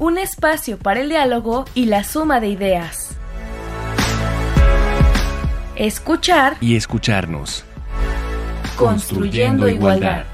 un 0.00 0.16
espacio 0.16 0.78
para 0.78 1.00
el 1.00 1.10
diálogo 1.10 1.66
y 1.74 1.84
la 1.84 2.04
suma 2.04 2.40
de 2.40 2.48
ideas. 2.48 3.18
Escuchar 5.76 6.56
y 6.58 6.74
escucharnos. 6.74 7.66
Construyendo, 8.78 9.68
igualdad. 9.68 10.24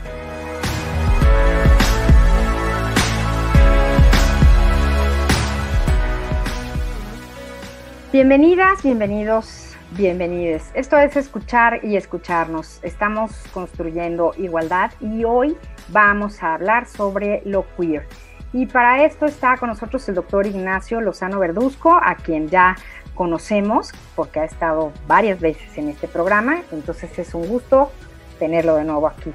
Bienvenidas, 8.13 8.85
bienvenidos, 8.85 9.75
bienvenides. 9.91 10.71
Esto 10.75 10.97
es 10.97 11.17
escuchar 11.17 11.85
y 11.85 11.97
escucharnos. 11.97 12.79
Estamos 12.85 13.33
construyendo 13.53 14.33
igualdad 14.39 14.93
y 15.01 15.25
hoy 15.25 15.57
vamos 15.89 16.41
a 16.45 16.55
hablar 16.55 16.87
sobre 16.87 17.43
lo 17.45 17.67
queer. 17.77 18.07
Y 18.53 18.67
para 18.67 19.05
esto 19.05 19.27
está 19.27 19.57
con 19.57 19.69
nosotros 19.69 20.09
el 20.09 20.15
doctor 20.15 20.47
Ignacio 20.47 21.01
Lozano 21.01 21.39
Verduzco, 21.39 21.99
a 22.03 22.15
quien 22.15 22.49
ya 22.49 22.77
conocemos 23.15 23.93
porque 24.15 24.41
ha 24.41 24.45
estado 24.45 24.93
varias 25.09 25.41
veces 25.41 25.77
en 25.79 25.89
este 25.89 26.07
programa, 26.07 26.63
entonces 26.71 27.19
es 27.19 27.35
un 27.35 27.49
gusto 27.49 27.91
tenerlo 28.39 28.77
de 28.77 28.85
nuevo 28.85 29.09
aquí. 29.09 29.33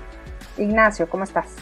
Ignacio, 0.57 1.09
¿cómo 1.09 1.23
estás? 1.23 1.55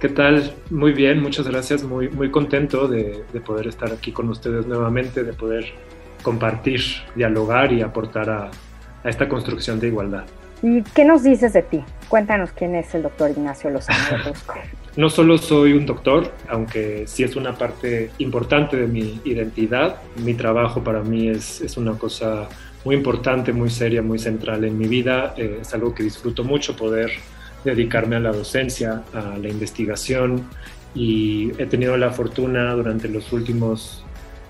¿Qué 0.00 0.08
tal? 0.08 0.54
Muy 0.70 0.92
bien, 0.92 1.22
muchas 1.22 1.46
gracias, 1.46 1.82
muy, 1.84 2.08
muy 2.08 2.30
contento 2.30 2.88
de, 2.88 3.24
poder 3.44 3.68
estar 3.68 3.92
aquí 3.92 4.12
con 4.12 4.28
ustedes 4.28 4.66
nuevamente, 4.66 5.22
de 5.22 5.32
poder 5.32 5.66
compartir, 6.22 6.80
dialogar 7.14 7.72
y 7.72 7.82
aportar 7.82 8.28
a, 8.28 8.50
a 9.04 9.08
esta 9.08 9.28
construcción 9.28 9.78
de 9.80 9.88
igualdad. 9.88 10.24
¿Y 10.62 10.82
qué 10.82 11.04
nos 11.04 11.22
dices 11.22 11.52
de 11.52 11.62
ti? 11.62 11.84
Cuéntanos 12.08 12.50
quién 12.52 12.74
es 12.74 12.94
el 12.94 13.02
doctor 13.02 13.30
Ignacio 13.30 13.70
Lozano 13.70 13.98
Verduzco. 14.10 14.54
No 14.96 15.10
solo 15.10 15.38
soy 15.38 15.72
un 15.72 15.86
doctor, 15.86 16.32
aunque 16.48 17.04
sí 17.06 17.24
es 17.24 17.36
una 17.36 17.56
parte 17.56 18.10
importante 18.18 18.76
de 18.76 18.86
mi 18.86 19.20
identidad, 19.24 20.02
mi 20.16 20.34
trabajo 20.34 20.84
para 20.84 21.02
mí 21.02 21.28
es, 21.28 21.60
es 21.60 21.76
una 21.76 21.98
cosa 21.98 22.48
muy 22.84 22.94
importante, 22.94 23.52
muy 23.52 23.70
seria, 23.70 24.02
muy 24.02 24.18
central 24.18 24.64
en 24.64 24.78
mi 24.78 24.86
vida. 24.86 25.34
Eh, 25.36 25.58
es 25.62 25.74
algo 25.74 25.94
que 25.94 26.02
disfruto 26.02 26.44
mucho 26.44 26.76
poder 26.76 27.10
dedicarme 27.64 28.16
a 28.16 28.20
la 28.20 28.32
docencia, 28.32 29.02
a 29.12 29.38
la 29.38 29.48
investigación 29.48 30.48
y 30.94 31.50
he 31.58 31.66
tenido 31.66 31.96
la 31.96 32.10
fortuna 32.10 32.72
durante 32.74 33.08
los 33.08 33.32
últimos 33.32 34.04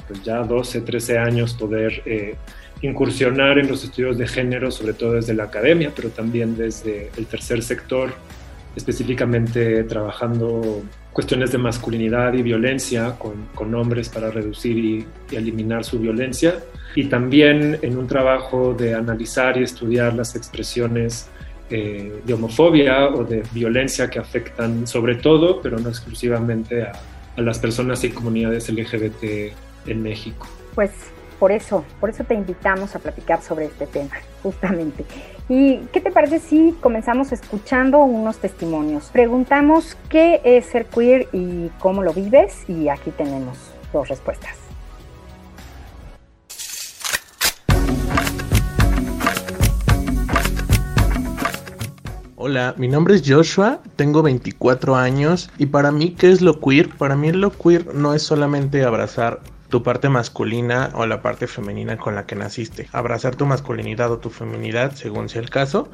pues 0.09 0.23
ya 0.23 0.43
12, 0.43 0.83
13 0.83 1.19
años 1.19 1.55
poder 1.55 2.03
eh, 2.05 2.35
incursionar 2.83 3.59
en 3.59 3.69
los 3.69 3.85
estudios 3.85 4.19
de 4.19 4.27
género, 4.27 4.71
sobre 4.71 4.93
todo 4.93 5.13
desde 5.13 5.33
la 5.33 5.45
academia, 5.45 5.93
pero 5.95 6.11
también 6.11 6.57
desde 6.57 7.11
el 7.17 7.25
tercer 7.27 7.63
sector, 7.63 8.13
específicamente 8.77 9.85
trabajando 9.85 10.83
cuestiones 11.13 11.53
de 11.53 11.59
masculinidad 11.59 12.33
y 12.35 12.43
violencia 12.43 13.17
con, 13.19 13.47
con 13.55 13.75
hombres 13.75 14.09
para 14.09 14.31
reducir 14.31 14.77
y, 14.79 15.07
eliminar 15.31 15.85
su 15.85 15.99
violencia, 15.99 16.61
y 16.95 17.07
también 17.07 17.79
en 17.83 17.99
un 17.99 18.07
trabajo 18.07 18.75
de 18.75 18.95
analizar 18.95 19.57
y 19.57 19.63
estudiar 19.63 20.15
las 20.15 20.37
expresiones 20.37 21.29
eh, 21.71 22.21
de 22.25 22.35
homofobia 22.35 23.09
o 23.09 23.25
de 23.25 23.43
violencia 23.53 24.09
que 24.09 24.19
afectan 24.19 24.87
sobre 24.87 25.17
todo, 25.17 25.61
pero 25.61 25.79
no 25.79 25.89
exclusivamente 25.89 26.83
a, 26.83 26.93
a 27.37 27.41
las 27.41 27.59
personas 27.59 28.05
y 28.05 28.11
comunidades 28.11 28.71
LGBT 28.71 29.53
en 29.87 30.03
México. 30.03 30.47
Pues 30.75 30.91
por 31.39 31.53
eso, 31.53 31.85
por 32.01 32.11
eso 32.11 32.25
te 32.25 32.35
invitamos 32.35 32.95
a 32.95 32.99
platicar 32.99 33.43
sobre 33.43 33.67
este 33.67 33.87
tema, 33.87 34.15
justamente. 34.43 35.05
¿Y 35.47 35.77
qué 35.93 36.01
te 36.01 36.11
parece 36.11 36.39
si 36.39 36.75
comenzamos 36.81 37.31
escuchando 37.31 37.99
unos 37.99 38.39
testimonios? 38.39 39.11
Preguntamos 39.13 39.95
qué 40.09 40.41
es 40.43 40.65
ser 40.65 40.87
queer 40.87 41.29
y 41.35 41.69
cómo 41.81 42.03
lo 42.03 42.15
vives 42.15 42.65
y 42.67 42.89
aquí 42.89 43.11
tenemos 43.11 43.59
dos 43.93 44.09
respuestas. 44.09 44.57
Hola, 52.37 52.75
mi 52.79 52.89
nombre 52.89 53.15
es 53.15 53.23
Joshua, 53.27 53.81
tengo 53.97 54.23
24 54.23 54.97
años 54.97 55.51
y 55.59 55.67
para 55.67 55.93
mí, 55.93 56.11
¿qué 56.11 56.31
es 56.31 56.41
lo 56.41 56.59
queer? 56.59 56.89
Para 56.89 57.17
mí 57.17 57.33
lo 57.33 57.51
queer 57.51 57.95
no 57.95 58.15
es 58.15 58.23
solamente 58.23 58.83
abrazar 58.83 59.41
tu 59.75 59.83
parte 59.83 60.09
masculina 60.09 60.91
o 60.95 61.05
la 61.05 61.21
parte 61.21 61.49
femenina 61.49 61.97
con 61.97 62.15
la 62.15 62.27
que 62.27 62.37
naciste. 62.37 62.89
Abrazar 62.93 63.35
tu 63.35 63.45
masculinidad 63.45 64.13
o 64.13 64.19
tu 64.19 64.31
feminidad, 64.31 64.95
según 64.95 65.29
sea 65.29 65.43
el 65.43 65.51
caso, 65.51 65.89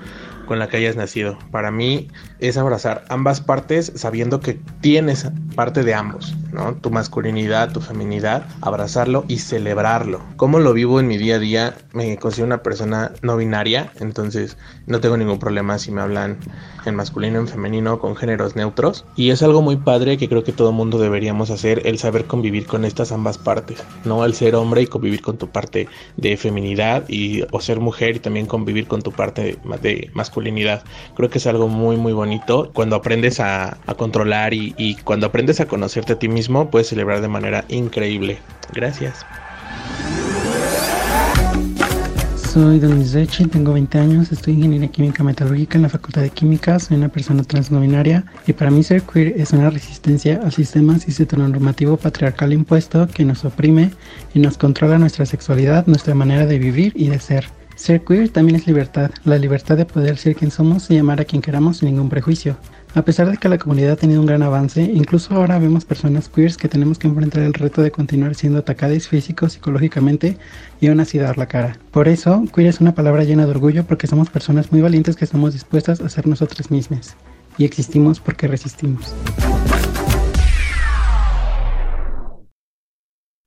con 0.44 0.58
la 0.58 0.68
que 0.68 0.76
hayas 0.76 0.96
nacido. 0.96 1.38
Para 1.50 1.70
mí 1.70 2.08
es 2.40 2.58
abrazar 2.58 3.04
ambas 3.08 3.40
partes 3.40 3.90
sabiendo 3.94 4.40
que 4.40 4.60
tienes 4.82 5.30
parte 5.54 5.82
de 5.82 5.94
ambos, 5.94 6.36
¿no? 6.52 6.74
Tu 6.74 6.90
masculinidad, 6.90 7.72
tu 7.72 7.80
feminidad, 7.80 8.44
abrazarlo 8.60 9.24
y 9.28 9.38
celebrarlo. 9.38 10.20
¿Cómo 10.36 10.58
lo 10.58 10.74
vivo 10.74 11.00
en 11.00 11.06
mi 11.06 11.16
día 11.16 11.36
a 11.36 11.38
día? 11.38 11.74
Me 11.94 12.18
considero 12.18 12.48
una 12.48 12.62
persona 12.62 13.12
no 13.22 13.38
binaria, 13.38 13.92
entonces 13.98 14.58
no 14.86 15.00
tengo 15.00 15.16
ningún 15.16 15.38
problema 15.38 15.78
si 15.78 15.90
me 15.90 16.02
hablan 16.02 16.36
en 16.84 16.96
masculino, 16.96 17.38
en 17.38 17.48
femenino, 17.48 17.98
con 17.98 18.16
géneros 18.16 18.56
neutros. 18.56 19.06
Y 19.16 19.30
es 19.30 19.42
algo 19.42 19.62
muy 19.62 19.76
padre 19.76 20.18
que 20.18 20.28
creo 20.28 20.44
que 20.44 20.52
todo 20.52 20.72
mundo 20.72 20.98
deberíamos 20.98 21.50
hacer, 21.50 21.86
el 21.86 21.98
saber 21.98 22.24
convivir 22.24 22.66
con 22.66 22.84
estas 22.84 23.12
ambas 23.12 23.38
partes, 23.38 23.69
¿no? 24.04 24.24
El 24.24 24.34
ser 24.34 24.54
hombre 24.54 24.82
y 24.82 24.86
convivir 24.86 25.22
con 25.22 25.38
tu 25.38 25.48
parte 25.48 25.88
de 26.16 26.36
feminidad 26.36 27.08
y 27.08 27.42
o 27.50 27.60
ser 27.60 27.80
mujer 27.80 28.16
y 28.16 28.20
también 28.20 28.46
convivir 28.46 28.86
con 28.86 29.02
tu 29.02 29.12
parte 29.12 29.58
de 29.82 30.10
masculinidad. 30.14 30.82
Creo 31.14 31.30
que 31.30 31.38
es 31.38 31.46
algo 31.46 31.68
muy 31.68 31.96
muy 31.96 32.12
bonito 32.12 32.70
cuando 32.72 32.96
aprendes 32.96 33.40
a, 33.40 33.78
controlar 33.96 34.54
y, 34.54 34.74
y 34.78 34.94
cuando 34.96 35.26
aprendes 35.26 35.60
a 35.60 35.66
conocerte 35.66 36.14
a 36.14 36.18
ti 36.18 36.28
mismo 36.28 36.70
puedes 36.70 36.88
celebrar 36.88 37.20
de 37.20 37.28
manera 37.28 37.64
increíble. 37.68 38.38
Gracias. 38.72 39.26
Soy 42.52 42.80
Denis 42.80 43.12
Rechi, 43.12 43.44
tengo 43.44 43.72
20 43.74 43.96
años, 43.96 44.32
estoy 44.32 44.54
en 44.54 44.58
Ingeniería 44.58 44.88
Química 44.88 45.22
Metalúrgica 45.22 45.78
en 45.78 45.82
la 45.82 45.88
Facultad 45.88 46.22
de 46.22 46.30
Química, 46.30 46.80
soy 46.80 46.96
una 46.96 47.08
persona 47.08 47.44
transnominaria 47.44 48.24
y 48.44 48.52
para 48.54 48.72
mí 48.72 48.82
ser 48.82 49.02
queer 49.02 49.34
es 49.40 49.52
una 49.52 49.70
resistencia 49.70 50.40
al 50.42 50.50
sistema 50.50 50.98
cis-heteronormativo 50.98 51.96
patriarcal 51.96 52.52
impuesto 52.52 53.06
que 53.06 53.24
nos 53.24 53.44
oprime 53.44 53.92
y 54.34 54.40
nos 54.40 54.58
controla 54.58 54.98
nuestra 54.98 55.26
sexualidad, 55.26 55.86
nuestra 55.86 56.16
manera 56.16 56.44
de 56.44 56.58
vivir 56.58 56.92
y 56.96 57.08
de 57.08 57.20
ser. 57.20 57.46
Ser 57.76 58.02
queer 58.02 58.30
también 58.30 58.56
es 58.56 58.66
libertad, 58.66 59.12
la 59.24 59.38
libertad 59.38 59.76
de 59.76 59.86
poder 59.86 60.16
ser 60.16 60.34
quien 60.34 60.50
somos 60.50 60.90
y 60.90 60.96
llamar 60.96 61.20
a 61.20 61.26
quien 61.26 61.42
queramos 61.42 61.76
sin 61.76 61.90
ningún 61.90 62.08
prejuicio. 62.08 62.56
A 62.92 63.02
pesar 63.02 63.30
de 63.30 63.36
que 63.36 63.48
la 63.48 63.56
comunidad 63.56 63.92
ha 63.92 63.96
tenido 63.96 64.20
un 64.20 64.26
gran 64.26 64.42
avance, 64.42 64.82
incluso 64.82 65.32
ahora 65.32 65.60
vemos 65.60 65.84
personas 65.84 66.28
queers 66.28 66.56
que 66.56 66.66
tenemos 66.66 66.98
que 66.98 67.06
enfrentar 67.06 67.44
el 67.44 67.54
reto 67.54 67.82
de 67.82 67.92
continuar 67.92 68.34
siendo 68.34 68.58
atacadas 68.58 69.06
físico, 69.06 69.48
psicológicamente 69.48 70.36
y 70.80 70.88
aún 70.88 70.98
así 70.98 71.16
dar 71.16 71.38
la 71.38 71.46
cara. 71.46 71.76
Por 71.92 72.08
eso, 72.08 72.42
queer 72.52 72.66
es 72.66 72.80
una 72.80 72.92
palabra 72.92 73.22
llena 73.22 73.44
de 73.44 73.52
orgullo 73.52 73.84
porque 73.84 74.08
somos 74.08 74.28
personas 74.28 74.72
muy 74.72 74.80
valientes 74.80 75.14
que 75.14 75.24
estamos 75.24 75.52
dispuestas 75.52 76.00
a 76.00 76.08
ser 76.08 76.26
nosotras 76.26 76.72
mismas. 76.72 77.16
Y 77.58 77.64
existimos 77.64 78.18
porque 78.18 78.48
resistimos. 78.48 79.14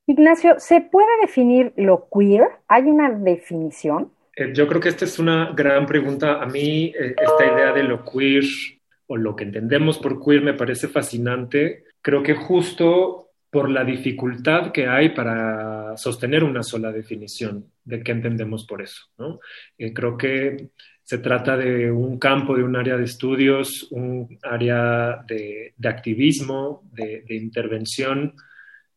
Ignacio, 0.08 0.56
¿se 0.60 0.80
puede 0.80 1.20
definir 1.22 1.74
lo 1.76 2.08
queer? 2.18 2.44
¿Hay 2.70 2.84
una 2.84 3.10
definición? 3.10 4.10
Eh, 4.38 4.54
yo 4.54 4.70
creo 4.70 4.80
que 4.80 4.88
esta 4.88 5.04
es 5.04 5.20
una 5.20 5.52
gran 5.54 5.86
pregunta. 5.86 6.42
A 6.42 6.46
mí 6.46 6.94
eh, 6.98 7.14
esta 7.22 7.46
idea 7.46 7.74
de 7.74 7.84
lo 7.84 8.06
queer 8.06 8.46
o 9.14 9.18
lo 9.18 9.36
que 9.36 9.44
entendemos 9.44 10.00
por 10.00 10.20
queer 10.20 10.42
me 10.42 10.56
parece 10.56 10.88
fascinante. 10.88 11.84
Creo 12.02 12.24
que 12.24 12.34
justo 12.34 13.30
por 13.52 13.70
la 13.70 13.84
dificultad 13.84 14.72
que 14.72 14.88
hay 14.88 15.10
para 15.10 15.96
sostener 15.98 16.44
una 16.44 16.64
sola 16.64 16.92
definición 16.92 17.68
de 17.86 18.02
qué 18.02 18.12
entendemos 18.12 18.66
por 18.66 18.82
eso. 18.82 19.04
¿no? 19.20 19.40
Eh, 19.78 19.94
creo 19.94 20.18
que 20.18 20.70
se 21.04 21.20
trata 21.20 21.56
de 21.56 21.92
un 21.92 22.18
campo, 22.18 22.56
de 22.56 22.64
un 22.64 22.76
área 22.76 22.98
de 22.98 23.04
estudios, 23.04 23.88
un 23.92 24.40
área 24.42 25.24
de, 25.28 25.76
activismo, 25.84 26.82
de, 26.92 27.24
intervención 27.30 28.34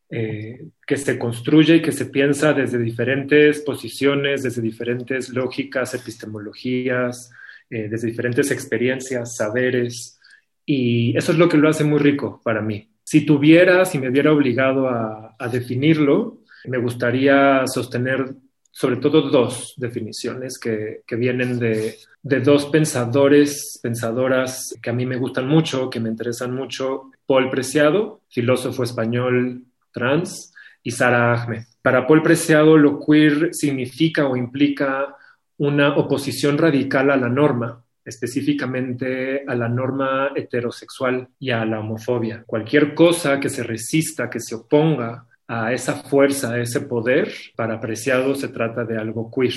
eh, 0.09 0.69
que 0.87 0.97
se 0.97 1.19
construye 1.19 1.77
y 1.77 1.83
que 1.83 1.93
se 1.93 2.07
piensa 2.07 2.55
desde 2.55 2.79
diferentes 2.79 3.61
posiciones, 3.61 4.45
desde 4.45 4.63
diferentes 4.63 5.29
lógicas, 5.29 5.93
epistemologías, 5.93 7.31
eh, 7.71 7.89
desde 7.89 8.09
diferentes 8.09 8.51
experiencias, 8.51 9.37
saberes, 9.37 10.19
y 10.65 11.17
eso 11.17 11.33
es 11.33 11.39
lo 11.39 11.49
que 11.49 11.57
lo 11.57 11.69
hace 11.69 11.85
muy 11.85 11.99
rico 11.99 12.41
para 12.45 12.61
mí. 12.61 12.89
Si 13.05 13.25
tuviera, 13.25 13.85
si 13.85 13.99
me 13.99 14.09
hubiera 14.09 14.33
obligado 14.33 14.89
a, 14.89 15.49
definirlo, 15.51 16.43
Me 16.65 16.79
gustaría 16.79 17.65
sostener 17.67 18.35
sobre 18.73 18.97
todo 18.97 19.31
dos 19.31 19.75
definiciones 19.77 20.59
que, 20.59 21.03
vienen 21.17 21.61
de, 21.61 21.97
de, 22.23 22.41
dos 22.41 22.67
pensadores, 22.67 23.79
pensadoras 23.81 24.75
que 24.83 24.91
a 24.91 24.93
mí 24.93 25.07
me 25.07 25.17
gustan 25.17 25.47
mucho, 25.47 25.89
que 25.89 26.01
me 26.01 26.09
interesan 26.09 26.53
mucho. 26.53 27.13
Paul 27.25 27.49
Preciado, 27.51 28.21
filósofo 28.29 28.83
español 28.83 29.63
trans, 29.93 30.53
y 30.87 30.93
Sara 30.93 31.35
Ahmed. 31.35 31.65
Para 31.83 32.07
Paul 32.07 32.23
Preciado, 32.23 32.77
lo 32.77 33.01
queer 33.05 33.53
significa 33.53 34.29
o 34.29 34.37
implica 34.37 35.17
una 35.59 35.97
oposición 35.97 36.59
radical 36.59 37.11
a 37.11 37.17
la 37.17 37.29
norma, 37.29 37.83
específicamente 38.05 39.45
a 39.47 39.55
la 39.55 39.69
norma 39.69 40.31
heterosexual 40.35 41.29
y 41.39 41.51
a 41.51 41.65
la 41.65 41.81
homofobia. 41.81 42.45
Cualquier 42.47 42.95
cosa 42.95 43.41
que 43.41 43.49
se 43.49 43.63
resista, 43.63 44.31
que 44.31 44.41
se 44.41 44.55
oponga 44.55 45.27
a 45.49 45.73
esa 45.73 45.95
fuerza, 45.95 46.53
a 46.53 46.61
ese 46.61 46.83
poder, 46.83 47.33
para 47.57 47.75
apreciado 47.75 48.35
se 48.35 48.49
trata 48.49 48.85
de 48.85 48.99
algo 48.99 49.31
queer. 49.31 49.55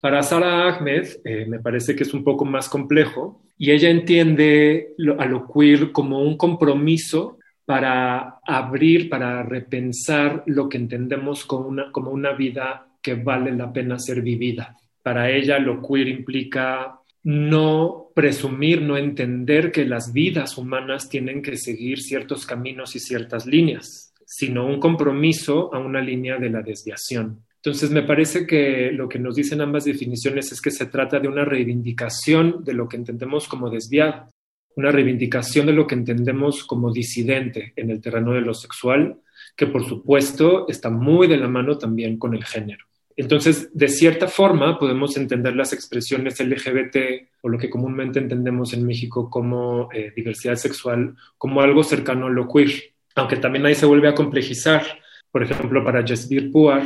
Para 0.00 0.22
Sara 0.22 0.68
Ahmed 0.68 1.06
eh, 1.24 1.46
me 1.46 1.60
parece 1.60 1.94
que 1.94 2.02
es 2.02 2.12
un 2.12 2.24
poco 2.24 2.44
más 2.44 2.68
complejo 2.68 3.42
y 3.56 3.70
ella 3.70 3.88
entiende 3.88 4.94
a 5.18 5.26
lo 5.26 5.46
queer 5.46 5.92
como 5.92 6.20
un 6.22 6.36
compromiso 6.36 7.38
para 7.64 8.40
abrir, 8.44 9.08
para 9.08 9.42
repensar 9.42 10.42
lo 10.46 10.68
que 10.68 10.76
entendemos 10.78 11.44
como 11.44 12.10
una 12.10 12.32
vida 12.32 12.88
que 13.00 13.14
vale 13.14 13.52
la 13.52 13.72
pena 13.72 13.98
ser 13.98 14.22
vivida. 14.22 14.76
Para 15.02 15.30
ella 15.30 15.58
lo 15.58 15.82
queer 15.82 16.08
implica 16.08 16.98
no 17.24 18.08
presumir, 18.14 18.82
no 18.82 18.96
entender 18.96 19.72
que 19.72 19.84
las 19.84 20.12
vidas 20.12 20.58
humanas 20.58 21.08
tienen 21.08 21.42
que 21.42 21.56
seguir 21.56 22.00
ciertos 22.00 22.46
caminos 22.46 22.96
y 22.96 23.00
ciertas 23.00 23.46
líneas 23.46 24.12
sino 24.34 24.66
un 24.66 24.80
compromiso 24.80 25.74
a 25.74 25.78
una 25.78 26.00
línea 26.00 26.38
de 26.38 26.48
la 26.48 26.62
desviación. 26.62 27.44
Entonces, 27.56 27.90
me 27.90 28.02
parece 28.02 28.46
que 28.46 28.90
lo 28.90 29.06
que 29.06 29.18
nos 29.18 29.36
dicen 29.36 29.60
ambas 29.60 29.84
definiciones 29.84 30.50
es 30.52 30.62
que 30.62 30.70
se 30.70 30.86
trata 30.86 31.20
de 31.20 31.28
una 31.28 31.44
reivindicación 31.44 32.64
de 32.64 32.72
lo 32.72 32.88
que 32.88 32.96
entendemos 32.96 33.46
como 33.46 33.68
desviado, 33.68 34.30
una 34.74 34.90
reivindicación 34.90 35.66
de 35.66 35.74
lo 35.74 35.86
que 35.86 35.96
entendemos 35.96 36.64
como 36.64 36.90
disidente 36.90 37.74
en 37.76 37.90
el 37.90 38.00
terreno 38.00 38.32
de 38.32 38.40
lo 38.40 38.54
sexual, 38.54 39.20
que 39.54 39.66
por 39.66 39.86
supuesto 39.86 40.66
está 40.66 40.88
muy 40.88 41.28
de 41.28 41.36
la 41.36 41.48
mano 41.48 41.76
también 41.76 42.16
con 42.18 42.34
el 42.34 42.42
género. 42.42 42.86
Entonces, 43.16 43.70
de 43.72 43.88
cierta 43.88 44.28
forma, 44.28 44.78
podemos 44.78 45.16
entender 45.16 45.54
las 45.54 45.72
expresiones 45.72 46.40
LGBT 46.40 46.96
o 47.42 47.48
lo 47.48 47.58
que 47.58 47.70
comúnmente 47.70 48.18
entendemos 48.18 48.72
en 48.72 48.86
México 48.86 49.28
como 49.28 49.88
eh, 49.92 50.12
diversidad 50.16 50.56
sexual 50.56 51.14
como 51.36 51.60
algo 51.60 51.82
cercano 51.84 52.26
a 52.26 52.30
lo 52.30 52.48
queer 52.48 52.92
aunque 53.14 53.36
también 53.36 53.66
ahí 53.66 53.74
se 53.74 53.86
vuelve 53.86 54.08
a 54.08 54.14
complejizar. 54.14 54.82
Por 55.30 55.42
ejemplo, 55.42 55.84
para 55.84 56.06
Jasbir 56.06 56.50
Puar, 56.50 56.84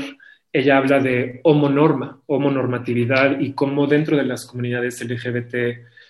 ella 0.53 0.79
habla 0.79 1.01
de 1.01 1.41
homonorma, 1.45 2.21
homonormatividad 2.27 3.41
y 3.41 3.53
cómo 3.53 3.87
dentro 3.87 4.17
de 4.17 4.25
las 4.25 4.47
comunidades 4.47 5.03
LGBT 5.03 5.55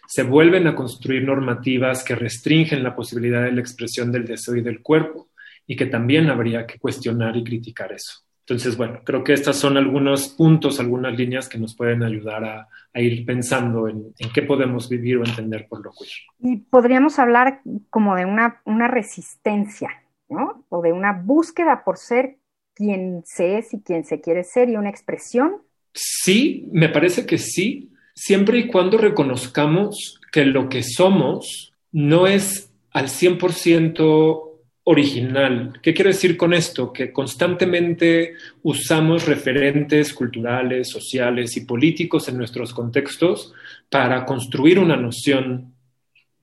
se 0.06 0.22
vuelven 0.22 0.66
a 0.66 0.74
construir 0.74 1.24
normativas 1.24 2.04
que 2.04 2.14
restringen 2.14 2.82
la 2.82 2.94
posibilidad 2.94 3.42
de 3.42 3.52
la 3.52 3.60
expresión 3.60 4.12
del 4.12 4.24
deseo 4.24 4.56
y 4.56 4.62
del 4.62 4.80
cuerpo 4.80 5.30
y 5.66 5.74
que 5.74 5.86
también 5.86 6.30
habría 6.30 6.66
que 6.66 6.78
cuestionar 6.78 7.36
y 7.36 7.42
criticar 7.42 7.92
eso. 7.92 8.25
Entonces, 8.48 8.76
bueno, 8.76 9.00
creo 9.02 9.25
que 9.25 9.32
estas 9.32 9.56
son 9.56 9.76
algunos 9.76 10.28
puntos, 10.28 10.78
algunas 10.78 11.16
líneas 11.16 11.48
que 11.48 11.58
nos 11.58 11.75
pueden 11.75 12.04
ayudar 12.04 12.44
a, 12.44 12.69
ir 12.94 13.26
pensando 13.26 13.88
en, 13.88 14.14
qué 14.32 14.43
podemos 14.43 14.88
vivir 14.88 15.19
o 15.19 15.25
entender 15.25 15.66
por 15.69 15.84
lo 15.84 15.90
queer. 15.90 16.10
Y 16.38 16.56
podríamos 16.58 17.19
hablar 17.19 17.60
como 17.90 18.14
de 18.14 18.25
una, 18.25 18.62
una 18.64 18.88
resistencia 18.88 19.90
¿no? 20.28 20.64
O 20.69 20.82
de 20.82 20.93
una 20.93 21.12
búsqueda 21.12 21.82
por 21.84 21.98
ser 21.98 22.38
quien 22.75 23.22
se 23.25 23.58
es 23.58 23.72
y 23.72 23.81
quien 23.81 24.04
se 24.04 24.20
quiere 24.20 24.44
ser 24.44 24.69
y 24.69 24.76
una 24.76 24.90
expresión. 24.90 25.62
Sí, 25.94 26.69
me 26.72 26.88
parece 26.88 27.26
que 27.26 27.38
sí, 27.38 27.90
siempre 28.14 28.58
y 28.58 28.66
cuando 28.69 28.98
reconozcamos 28.98 30.20
que 30.31 30.44
lo 30.44 30.69
que 30.69 30.82
somos 30.82 31.75
no 31.93 32.26
es 32.26 32.70
al 32.90 33.08
100% 33.08 34.45
original. 34.88 35.72
¿Qué 35.82 35.92
quiero 35.92 36.10
decir 36.10 36.36
con 36.36 36.54
esto? 36.54 36.92
Que 36.92 37.12
constantemente 37.12 38.34
usamos 38.62 39.26
referentes 39.26 40.12
culturales, 40.12 40.88
sociales 40.88 41.56
y 41.56 41.64
políticos 41.64 42.28
en 42.28 42.38
nuestros 42.38 42.72
contextos 42.72 43.52
para 43.90 44.24
construir 44.24 44.78
una 44.78 44.96
noción 44.96 45.74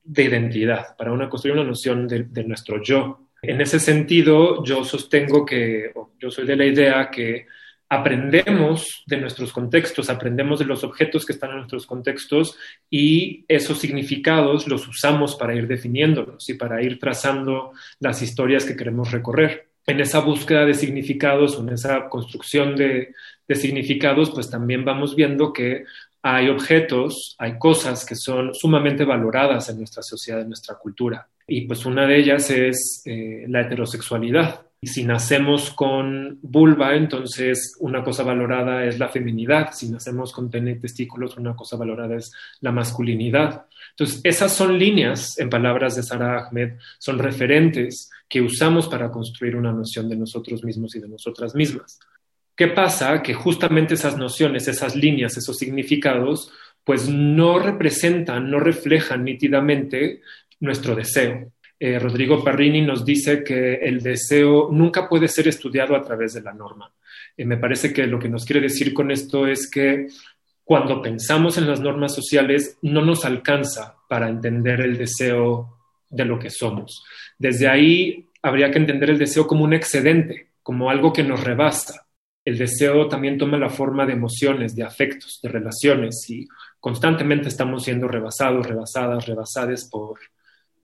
de 0.02 0.24
identidad, 0.24 0.94
para 0.96 1.28
construir 1.28 1.54
una 1.54 1.64
noción 1.64 2.06
de 2.06 2.44
nuestro 2.44 2.82
yo. 2.82 3.28
En 3.40 3.60
ese 3.60 3.78
sentido, 3.78 4.62
yo 4.64 4.84
sostengo 4.84 5.44
que, 5.44 5.92
yo 6.18 6.30
soy 6.30 6.46
de 6.46 6.56
la 6.56 6.66
idea 6.66 7.10
que 7.10 7.46
aprendemos 7.88 9.02
de 9.06 9.18
nuestros 9.18 9.52
contextos, 9.52 10.10
aprendemos 10.10 10.58
de 10.58 10.64
los 10.64 10.84
objetos 10.84 11.24
que 11.24 11.32
están 11.32 11.50
en 11.50 11.56
nuestros 11.58 11.86
contextos 11.86 12.56
y 12.90 13.44
esos 13.48 13.78
significados 13.78 14.66
los 14.66 14.88
usamos 14.88 15.36
para 15.36 15.54
ir 15.54 15.66
definiéndolos 15.66 16.48
y 16.48 16.54
para 16.54 16.82
ir 16.82 16.98
trazando 16.98 17.72
las 18.00 18.22
historias 18.22 18.64
que 18.64 18.76
queremos 18.76 19.12
recorrer. 19.12 19.68
En 19.86 20.00
esa 20.00 20.20
búsqueda 20.20 20.64
de 20.64 20.74
significados, 20.74 21.58
en 21.58 21.68
esa 21.68 22.08
construcción 22.08 22.74
de, 22.74 23.12
significados, 23.50 24.30
pues 24.30 24.48
también 24.48 24.84
vamos 24.84 25.14
viendo 25.14 25.52
que 25.52 25.84
hay 26.22 26.48
objetos, 26.48 27.36
hay 27.38 27.58
cosas 27.58 28.06
que 28.06 28.14
son 28.14 28.54
sumamente 28.54 29.04
valoradas 29.04 29.68
en 29.68 29.76
nuestra 29.76 30.02
sociedad, 30.02 30.40
en 30.40 30.48
nuestra 30.48 30.76
cultura. 30.76 31.28
Y 31.46 31.66
pues 31.66 31.84
una 31.84 32.06
de 32.06 32.16
ellas 32.16 32.50
es 32.50 33.02
eh, 33.04 33.44
la 33.46 33.60
heterosexualidad. 33.60 34.62
Y 34.84 34.86
si 34.88 35.02
nacemos 35.02 35.70
con 35.70 36.40
vulva, 36.42 36.94
entonces 36.94 37.74
una 37.80 38.04
cosa 38.04 38.22
valorada 38.22 38.84
es 38.84 38.98
la 38.98 39.08
feminidad. 39.08 39.72
Si 39.72 39.88
nacemos 39.88 40.30
con 40.30 40.50
pene 40.50 40.74
testículos, 40.74 41.38
una 41.38 41.56
cosa 41.56 41.78
valorada 41.78 42.16
es 42.16 42.30
la 42.60 42.70
masculinidad. 42.70 43.64
Entonces, 43.92 44.20
esas 44.22 44.52
son 44.52 44.78
líneas, 44.78 45.38
en 45.38 45.48
palabras 45.48 45.96
de 45.96 46.02
Sara 46.02 46.38
Ahmed, 46.38 46.72
son 46.98 47.18
referentes 47.18 48.10
que 48.28 48.42
usamos 48.42 48.86
para 48.86 49.10
construir 49.10 49.56
una 49.56 49.72
noción 49.72 50.06
de 50.06 50.16
nosotros 50.16 50.62
mismos 50.62 50.94
y 50.96 51.00
de 51.00 51.08
nosotras 51.08 51.54
mismas. 51.54 51.98
¿Qué 52.54 52.68
pasa? 52.68 53.22
Que 53.22 53.32
justamente 53.32 53.94
esas 53.94 54.18
nociones, 54.18 54.68
esas 54.68 54.94
líneas, 54.96 55.38
esos 55.38 55.56
significados, 55.56 56.52
pues 56.84 57.08
no 57.08 57.58
representan, 57.58 58.50
no 58.50 58.60
reflejan 58.60 59.24
nítidamente 59.24 60.20
nuestro 60.60 60.94
deseo. 60.94 61.53
Eh, 61.78 61.98
Rodrigo 61.98 62.42
Parrini 62.42 62.82
nos 62.82 63.04
dice 63.04 63.42
que 63.42 63.74
el 63.74 64.00
deseo 64.00 64.68
nunca 64.70 65.08
puede 65.08 65.28
ser 65.28 65.48
estudiado 65.48 65.96
a 65.96 66.02
través 66.02 66.34
de 66.34 66.42
la 66.42 66.52
norma. 66.52 66.92
Eh, 67.36 67.44
me 67.44 67.56
parece 67.56 67.92
que 67.92 68.06
lo 68.06 68.18
que 68.18 68.28
nos 68.28 68.44
quiere 68.44 68.60
decir 68.60 68.94
con 68.94 69.10
esto 69.10 69.46
es 69.46 69.68
que 69.70 70.08
cuando 70.62 71.02
pensamos 71.02 71.58
en 71.58 71.66
las 71.66 71.80
normas 71.80 72.14
sociales 72.14 72.78
no 72.82 73.04
nos 73.04 73.24
alcanza 73.24 73.96
para 74.08 74.28
entender 74.28 74.80
el 74.80 74.96
deseo 74.96 75.78
de 76.08 76.24
lo 76.24 76.38
que 76.38 76.50
somos. 76.50 77.04
Desde 77.38 77.68
ahí 77.68 78.30
habría 78.40 78.70
que 78.70 78.78
entender 78.78 79.10
el 79.10 79.18
deseo 79.18 79.46
como 79.46 79.64
un 79.64 79.74
excedente, 79.74 80.52
como 80.62 80.90
algo 80.90 81.12
que 81.12 81.24
nos 81.24 81.42
rebasa. 81.42 82.06
El 82.44 82.56
deseo 82.56 83.08
también 83.08 83.36
toma 83.36 83.58
la 83.58 83.70
forma 83.70 84.06
de 84.06 84.12
emociones, 84.12 84.76
de 84.76 84.84
afectos, 84.84 85.40
de 85.42 85.48
relaciones 85.48 86.24
y 86.30 86.46
constantemente 86.78 87.48
estamos 87.48 87.84
siendo 87.84 88.06
rebasados, 88.06 88.66
rebasadas, 88.66 89.26
rebasadas 89.26 89.88
por, 89.90 90.18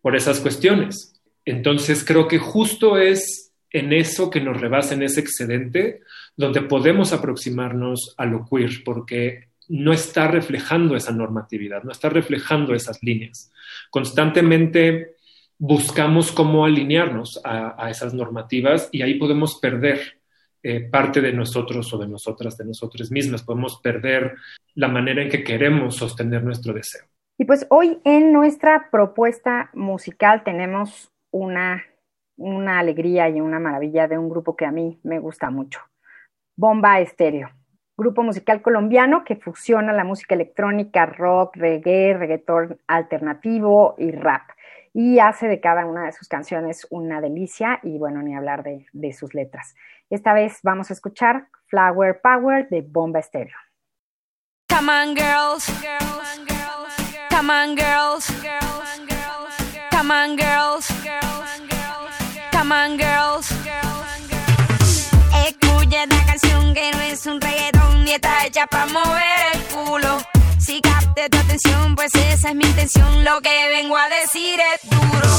por 0.00 0.16
esas 0.16 0.40
cuestiones. 0.40 1.20
Entonces 1.44 2.04
creo 2.04 2.28
que 2.28 2.38
justo 2.38 2.98
es 2.98 3.52
en 3.70 3.92
eso 3.92 4.30
que 4.30 4.40
nos 4.40 4.60
rebasa, 4.60 4.94
en 4.94 5.02
ese 5.02 5.20
excedente, 5.20 6.00
donde 6.36 6.62
podemos 6.62 7.12
aproximarnos 7.12 8.14
a 8.16 8.26
lo 8.26 8.44
queer, 8.46 8.82
porque 8.84 9.48
no 9.68 9.92
está 9.92 10.26
reflejando 10.26 10.96
esa 10.96 11.12
normatividad, 11.12 11.84
no 11.84 11.92
está 11.92 12.08
reflejando 12.08 12.74
esas 12.74 13.02
líneas. 13.02 13.52
Constantemente 13.90 15.14
buscamos 15.58 16.32
cómo 16.32 16.64
alinearnos 16.64 17.40
a, 17.44 17.88
esas 17.90 18.14
normativas 18.14 18.88
y 18.90 19.02
ahí 19.02 19.14
podemos 19.14 19.56
perder 19.60 20.18
eh, 20.62 20.80
parte 20.80 21.20
de 21.20 21.32
nosotros 21.32 21.92
o 21.92 21.98
de 21.98 22.08
nosotras, 22.08 22.56
de 22.56 22.64
nosotras 22.64 23.10
mismas, 23.10 23.42
podemos 23.42 23.80
perder 23.80 24.34
la 24.74 24.88
manera 24.88 25.22
en 25.22 25.28
que 25.28 25.44
queremos 25.44 25.96
sostener 25.96 26.42
nuestro 26.42 26.72
deseo. 26.72 27.04
Y 27.40 27.46
pues 27.46 27.66
hoy 27.70 28.02
en 28.04 28.34
nuestra 28.34 28.90
propuesta 28.90 29.70
musical 29.72 30.44
tenemos 30.44 31.10
una, 31.30 31.82
una 32.36 32.78
alegría 32.78 33.30
y 33.30 33.40
una 33.40 33.58
maravilla 33.58 34.06
de 34.06 34.18
un 34.18 34.28
grupo 34.28 34.56
que 34.56 34.66
a 34.66 34.70
mí 34.70 35.00
me 35.04 35.20
gusta 35.20 35.48
mucho, 35.48 35.80
Bomba 36.54 37.00
Estéreo, 37.00 37.48
grupo 37.96 38.22
musical 38.22 38.60
colombiano 38.60 39.24
que 39.24 39.36
fusiona 39.36 39.94
la 39.94 40.04
música 40.04 40.34
electrónica, 40.34 41.06
rock, 41.06 41.56
reggae, 41.56 42.12
reggaetón 42.12 42.78
alternativo 42.86 43.94
y 43.96 44.10
rap. 44.10 44.50
Y 44.92 45.18
hace 45.18 45.48
de 45.48 45.60
cada 45.60 45.86
una 45.86 46.04
de 46.04 46.12
sus 46.12 46.28
canciones 46.28 46.86
una 46.90 47.22
delicia 47.22 47.80
y 47.82 47.96
bueno, 47.96 48.20
ni 48.20 48.36
hablar 48.36 48.64
de, 48.64 49.12
sus 49.14 49.32
letras. 49.32 49.74
Esta 50.10 50.34
vez 50.34 50.60
vamos 50.62 50.90
a 50.90 50.92
escuchar 50.92 51.48
Flower 51.68 52.20
Power 52.20 52.68
de 52.68 52.82
Bomba 52.82 53.20
Estéreo. 53.20 53.56
Come 54.68 54.92
on, 54.92 55.14
girls. 55.14 56.49
Come 57.50 57.68
on, 57.68 57.74
girls. 57.74 58.30
Come 59.90 60.10
on, 60.12 60.36
girls. 60.36 60.86
Come 62.52 62.70
on, 62.70 62.96
girls. 62.96 63.50
Escuche 65.34 66.06
canción 66.26 66.74
que 66.74 66.92
no 66.92 67.00
es 67.00 67.26
un 67.26 67.40
reggaetón 67.40 68.04
ni 68.04 68.12
está 68.12 68.46
hecha 68.46 68.68
para 68.68 68.86
mover 68.86 69.40
el 69.52 69.62
culo. 69.64 70.18
Si 70.60 70.80
capte 70.80 71.28
tu 71.28 71.38
atención, 71.38 71.96
pues 71.96 72.14
esa 72.14 72.50
es 72.50 72.54
mi 72.54 72.66
intención. 72.66 73.24
Lo 73.24 73.40
que 73.40 73.68
vengo 73.70 73.96
a 73.96 74.08
decir 74.08 74.60
es 74.72 74.88
duro. 74.88 75.30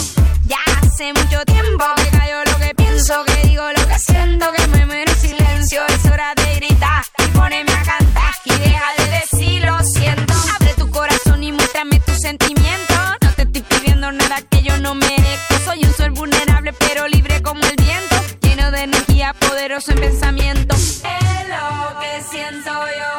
Ya 0.47 0.59
hace 0.81 1.13
mucho 1.13 1.45
tiempo 1.45 1.85
que 1.95 2.17
cayó 2.17 2.43
lo 2.43 2.57
que 2.57 2.75
pienso, 2.75 3.23
que 3.23 3.47
digo 3.47 3.63
lo 3.71 3.87
que 3.87 3.99
siento, 3.99 4.51
que 4.51 4.67
me 4.67 4.85
muero 4.85 5.09
en 5.13 5.17
silencio. 5.17 5.81
Es 5.87 6.05
hora 6.11 6.35
de 6.35 6.55
gritar 6.55 7.05
y 7.19 7.27
ponerme 7.27 7.71
a 7.71 7.83
cantar 7.83 8.33
y 8.43 8.49
deja 8.49 8.87
de 8.97 9.05
decir 9.11 9.69
muéstrame 11.83 11.99
tus 12.05 12.17
sentimientos. 12.17 12.97
No 13.21 13.31
te 13.33 13.43
estoy 13.43 13.61
pidiendo 13.61 14.11
nada 14.11 14.41
que 14.49 14.61
yo 14.61 14.77
no 14.79 14.95
merezco. 14.95 15.55
Soy 15.65 15.83
un 15.83 15.93
sol 15.93 16.11
vulnerable, 16.11 16.73
pero 16.73 17.07
libre 17.07 17.41
como 17.41 17.61
el 17.63 17.75
viento. 17.75 18.15
Lleno 18.41 18.71
de 18.71 18.83
energía, 18.83 19.33
poderoso 19.33 19.91
en 19.91 19.99
pensamiento. 19.99 20.75
Es 20.75 21.01
lo 21.49 21.99
que 21.99 22.23
siento 22.29 22.71
yo. 22.71 23.11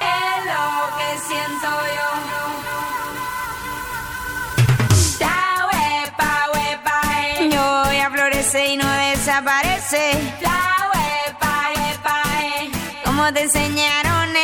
Es 0.00 0.44
lo 0.46 0.96
que 0.98 1.08
siento 1.28 1.68
yo. 1.68 2.06
Eh. 8.48 8.68
Y 8.68 8.76
no 8.78 8.90
desaparece. 8.90 10.12
La 10.40 10.90
huepa, 10.94 11.72
eh. 11.74 12.70
Como 13.04 13.30
te 13.32 13.42
enseñaron 13.42 14.34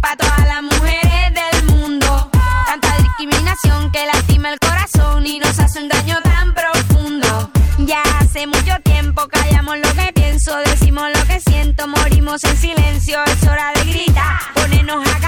para 0.00 0.16
todas 0.16 0.46
las 0.46 0.62
mujeres 0.62 1.34
del 1.34 1.64
mundo. 1.66 2.30
Tanta 2.66 2.96
discriminación 2.98 3.90
que 3.92 4.06
lastima 4.06 4.52
el 4.52 4.58
corazón 4.58 5.26
y 5.26 5.38
nos 5.38 5.58
hace 5.58 5.82
un 5.82 5.88
daño 5.88 6.16
tan 6.22 6.54
profundo. 6.54 7.50
Ya 7.78 8.02
hace 8.20 8.46
mucho 8.46 8.74
tiempo 8.82 9.28
callamos 9.28 9.76
lo 9.78 9.92
que 9.94 10.12
pienso, 10.14 10.56
decimos 10.64 11.08
lo 11.14 11.24
que 11.26 11.40
siento, 11.40 11.86
morimos 11.86 12.42
en 12.44 12.56
silencio. 12.56 13.18
Es 13.26 13.42
hora 13.42 13.72
de 13.74 13.84
gritar, 13.84 14.38
ponernos 14.54 15.06
a 15.06 15.27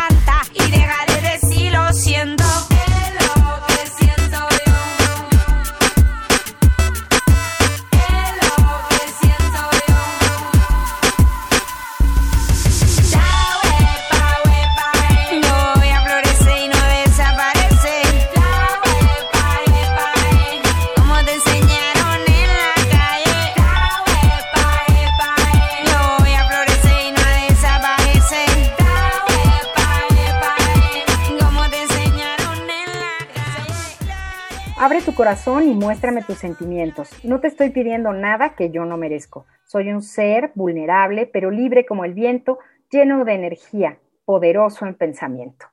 muéstrame 35.81 36.23
tus 36.23 36.37
sentimientos. 36.37 37.11
No 37.25 37.41
te 37.41 37.49
estoy 37.49 37.71
pidiendo 37.71 38.13
nada 38.13 38.55
que 38.55 38.71
yo 38.71 38.85
no 38.85 38.99
merezco. 38.99 39.47
Soy 39.65 39.91
un 39.91 40.03
ser 40.03 40.53
vulnerable, 40.55 41.27
pero 41.27 41.51
libre 41.51 41.87
como 41.87 42.05
el 42.05 42.13
viento, 42.13 42.59
lleno 42.91 43.25
de 43.25 43.33
energía, 43.33 43.99
poderoso 44.27 44.85
en 44.85 44.95
pensamiento. 44.95 45.67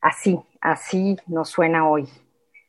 Así, 0.00 0.38
así 0.60 1.16
nos 1.26 1.50
suena 1.50 1.88
hoy 1.88 2.08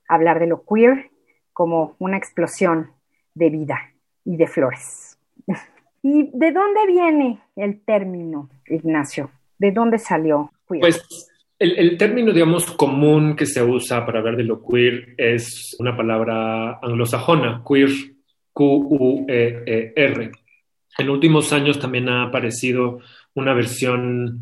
hablar 0.07 0.39
de 0.39 0.47
lo 0.47 0.65
queer 0.65 1.11
como 1.53 1.95
una 1.99 2.17
explosión 2.17 2.91
de 3.35 3.49
vida 3.51 3.77
y 4.25 4.37
de 4.37 4.47
flores. 4.47 5.19
¿Y 6.01 6.31
de 6.33 6.51
dónde 6.51 6.87
viene 6.87 7.41
el 7.55 7.79
término, 7.85 8.49
Ignacio? 8.65 9.29
¿De 9.59 9.71
dónde 9.71 9.99
salió 9.99 10.51
queer? 10.67 10.81
Pues 10.81 11.30
el, 11.61 11.97
término, 11.97 12.33
digamos, 12.33 12.71
común 12.71 13.35
que 13.35 13.45
se 13.45 13.61
usa 13.61 14.05
para 14.05 14.19
hablar 14.19 14.35
de 14.35 14.43
lo 14.43 14.65
queer 14.65 15.13
es 15.17 15.75
una 15.79 15.95
palabra 15.95 16.79
anglosajona, 16.81 17.63
queer, 17.67 17.89
Q-U-E-E-R. 18.51 20.31
En 20.97 21.09
últimos 21.09 21.53
años 21.53 21.79
también 21.79 22.09
ha 22.09 22.23
aparecido 22.23 22.99
una 23.35 23.53
versión 23.53 24.41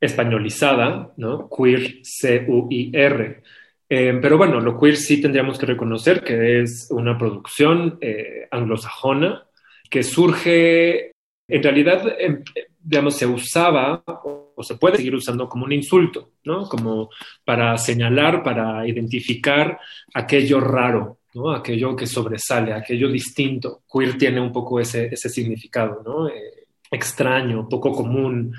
españolizada, 0.00 1.12
¿no? 1.16 1.50
Queer, 1.50 1.98
C-U-I-R. 2.02 3.42
Eh, 3.88 4.18
pero 4.20 4.38
bueno, 4.38 4.60
lo 4.60 4.78
queer 4.78 4.96
sí 4.96 5.20
tendríamos 5.20 5.58
que 5.58 5.66
reconocer 5.66 6.22
que 6.22 6.62
es 6.62 6.88
una 6.90 7.18
producción 7.18 7.98
eh, 8.00 8.48
anglosajona 8.50 9.44
que 9.90 10.02
surge, 10.02 11.12
en 11.48 11.62
realidad, 11.62 12.02
em, 12.18 12.42
digamos, 12.86 13.16
se 13.16 13.26
usaba 13.26 14.02
o, 14.06 14.62
se 14.62 14.76
puede 14.76 14.96
seguir 14.96 15.14
usando 15.14 15.48
como 15.48 15.64
un 15.64 15.72
insulto, 15.72 16.30
¿no? 16.44 16.68
Como 16.68 17.10
para 17.44 17.76
señalar, 17.76 18.42
para 18.42 18.86
identificar 18.86 19.78
aquello 20.14 20.60
raro, 20.60 21.18
¿no? 21.34 21.50
Aquello 21.50 21.94
que 21.96 22.06
sobresale, 22.06 22.72
aquello 22.72 23.08
distinto. 23.08 23.82
Queer 23.92 24.16
tiene 24.16 24.40
un 24.40 24.52
poco 24.52 24.80
ese, 24.80 25.06
ese 25.06 25.28
significado, 25.28 26.02
¿no? 26.04 26.28
Eh, 26.28 26.66
extraño, 26.90 27.68
poco 27.68 27.92
común. 27.92 28.54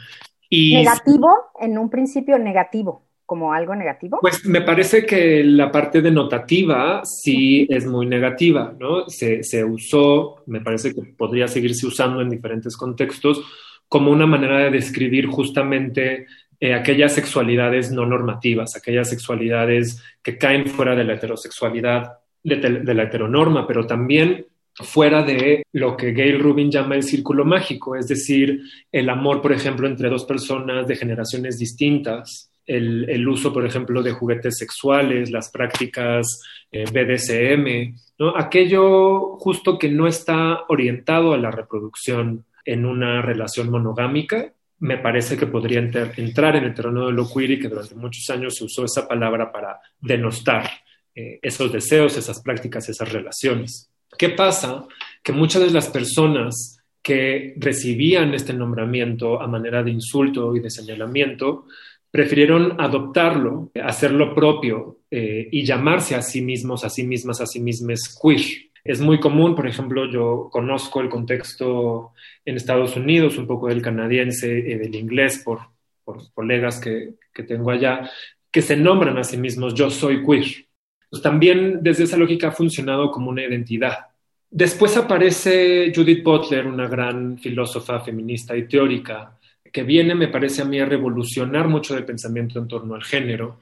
Y 0.50 0.76
Negativo, 0.76 1.30
en 1.60 1.78
un 1.78 1.90
principio 1.90 2.38
negativo, 2.38 3.08
como 3.26 3.54
algo 3.54 3.74
negativo. 3.74 4.20
Pues 4.22 4.46
me 4.46 4.62
parece 4.62 5.06
que 5.06 5.44
la 5.44 5.72
parte 5.72 6.02
denotativa 6.02 7.02
sí 7.04 7.66
es 7.70 7.86
muy 7.88 8.06
negativa, 8.06 8.76
¿no? 8.78 9.10
Se, 9.10 9.42
se 9.44 9.64
usó, 9.64 10.44
me 10.46 10.62
parece 10.62 10.94
que 10.94 11.02
podría 11.18 11.48
seguirse 11.48 11.88
usando 11.88 12.22
en 12.22 12.30
diferentes 12.30 12.78
contextos 12.78 13.42
como 13.88 14.12
una 14.12 14.25
manera 14.25 14.60
de 14.60 14.72
describir 14.72 15.27
justamente 15.27 16.27
eh, 16.60 16.74
aquellas 16.74 17.13
sexualidades 17.13 17.91
no 17.91 18.06
normativas, 18.06 18.75
aquellas 18.75 19.10
sexualidades 19.10 20.03
que 20.24 20.38
caen 20.38 20.65
fuera 20.65 20.96
de 20.96 21.03
la 21.03 21.13
heterosexualidad, 21.13 22.13
de, 22.44 22.94
la 22.94 23.03
heteronorma, 23.03 23.67
pero 23.67 23.86
también 23.86 24.46
fuera 24.74 25.24
de 25.24 25.63
lo 25.74 25.98
que 25.98 26.13
Gail 26.13 26.39
Rubin 26.39 26.72
llama 26.72 26.96
el 26.96 27.03
círculo 27.03 27.46
mágico, 27.46 27.96
es 27.96 28.08
decir, 28.08 28.62
el 28.91 29.10
amor, 29.10 29.41
por 29.41 29.51
ejemplo, 29.51 29.88
entre 29.88 30.10
dos 30.10 30.25
personas 30.25 30.88
de 30.88 30.96
generaciones 30.96 31.58
distintas, 31.58 32.51
el, 32.65 33.10
el 33.10 33.27
uso, 33.27 33.53
por 33.53 33.65
ejemplo, 33.65 34.01
de 34.03 34.12
juguetes 34.12 34.58
sexuales, 34.58 35.32
las 35.32 35.50
prácticas 35.51 36.41
eh, 36.72 36.86
BDSM, 36.86 37.96
aquello 38.36 39.38
justo 39.38 39.77
que 39.77 39.89
no 39.89 40.08
está 40.08 40.65
orientado 40.67 41.34
a 41.34 41.38
la 41.38 41.51
reproducción 41.51 42.46
en 42.68 42.86
una 42.86 43.22
relación 43.22 43.72
monogámica, 43.72 44.54
me 44.80 44.98
parece 44.98 45.38
que 45.38 45.48
podría 45.48 45.80
entrar 45.80 46.56
en 46.56 46.66
el 46.66 46.74
terreno 46.74 47.08
de 47.08 47.14
lo 47.14 47.28
queer 47.28 47.52
y 47.52 47.60
que 47.60 47.70
durante 47.70 47.96
muchos 47.96 48.30
años 48.30 48.56
se 48.56 48.66
usó 48.66 48.86
esa 48.86 49.08
palabra 49.08 49.52
para 49.52 49.80
denostar 50.00 50.70
eh, 51.16 51.40
esos 51.42 51.72
deseos, 51.72 52.16
esas 52.18 52.42
prácticas, 52.44 52.88
esas 52.90 53.12
relaciones. 53.12 53.90
¿Qué 54.18 54.30
pasa? 54.30 54.86
Que 55.24 55.32
muchas 55.32 55.64
de 55.64 55.72
las 55.72 55.88
personas 55.88 56.78
que 57.02 57.56
recibían 57.58 58.34
este 58.34 58.54
nombramiento 58.54 59.42
a 59.42 59.48
manera 59.48 59.82
de 59.82 59.92
insulto 59.92 60.56
y 60.56 60.60
de 60.60 60.70
señalamiento 60.70 61.66
prefirieron 62.12 62.80
adoptarlo, 62.80 63.72
hacerlo 63.82 64.36
propio 64.36 65.00
eh, 65.10 65.48
y 65.52 65.64
llamarse 65.66 66.16
a 66.16 66.22
sí 66.22 66.42
mismos, 66.42 66.84
a 66.84 66.90
sí 66.90 67.04
mismas, 67.04 67.42
a 67.42 67.46
sí 67.46 67.60
mismas 67.60 68.18
queer. 68.22 68.67
Es 68.88 69.01
muy 69.01 69.20
común, 69.20 69.53
por 69.53 69.67
ejemplo, 69.67 70.10
yo 70.10 70.50
conozco 70.50 71.01
el 71.01 71.10
contexto 71.10 72.13
en 72.46 72.56
Estados 72.56 72.96
Unidos, 72.96 73.38
un 73.38 73.46
poco 73.46 73.67
del 73.67 73.82
canadiense, 73.82 74.60
eh, 74.60 74.77
del 74.77 74.96
inglés, 74.96 75.41
por, 75.44 75.60
por 76.06 76.32
colegas 76.34 76.79
que, 76.79 77.15
que, 77.34 77.44
tengo 77.44 77.70
allá, 77.70 78.10
que 78.50 78.62
se 78.62 78.77
nombran 78.77 79.17
a 79.17 79.25
sí 79.25 79.36
mismos, 79.36 79.74
yo 79.74 79.89
soy 79.89 80.25
queer. 80.25 80.67
Pues 81.10 81.22
también 81.22 81.79
desde 81.82 82.06
esa 82.06 82.15
lógica 82.15 82.48
ha 82.48 82.51
funcionado 82.51 83.12
como 83.12 83.29
una 83.29 83.44
identidad. 83.44 84.08
Después 84.50 84.96
aparece 84.96 85.91
Judith 85.94 86.24
Butler, 86.24 86.65
una 86.65 86.88
gran 86.88 87.38
filósofa 87.38 88.00
feminista 88.00 88.56
y 88.56 88.70
teórica, 88.70 89.38
que 89.70 89.84
viene, 89.84 90.15
me 90.15 90.29
parece 90.29 90.62
a 90.62 90.65
mí, 90.65 90.79
a 90.79 90.86
revolucionar 90.86 91.67
mucho 91.67 91.94
del 91.94 92.06
pensamiento 92.06 92.58
en 92.58 92.70
torno 92.70 92.96
al 92.96 93.03
género. 93.03 93.60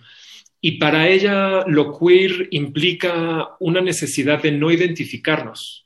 Y 0.68 0.80
para 0.80 1.08
ella 1.10 1.64
lo 1.68 1.96
queer 1.96 2.48
implica 2.50 3.50
una 3.60 3.82
necesidad 3.82 4.42
de 4.42 4.52
no 4.52 4.72
identificarnos, 4.72 5.84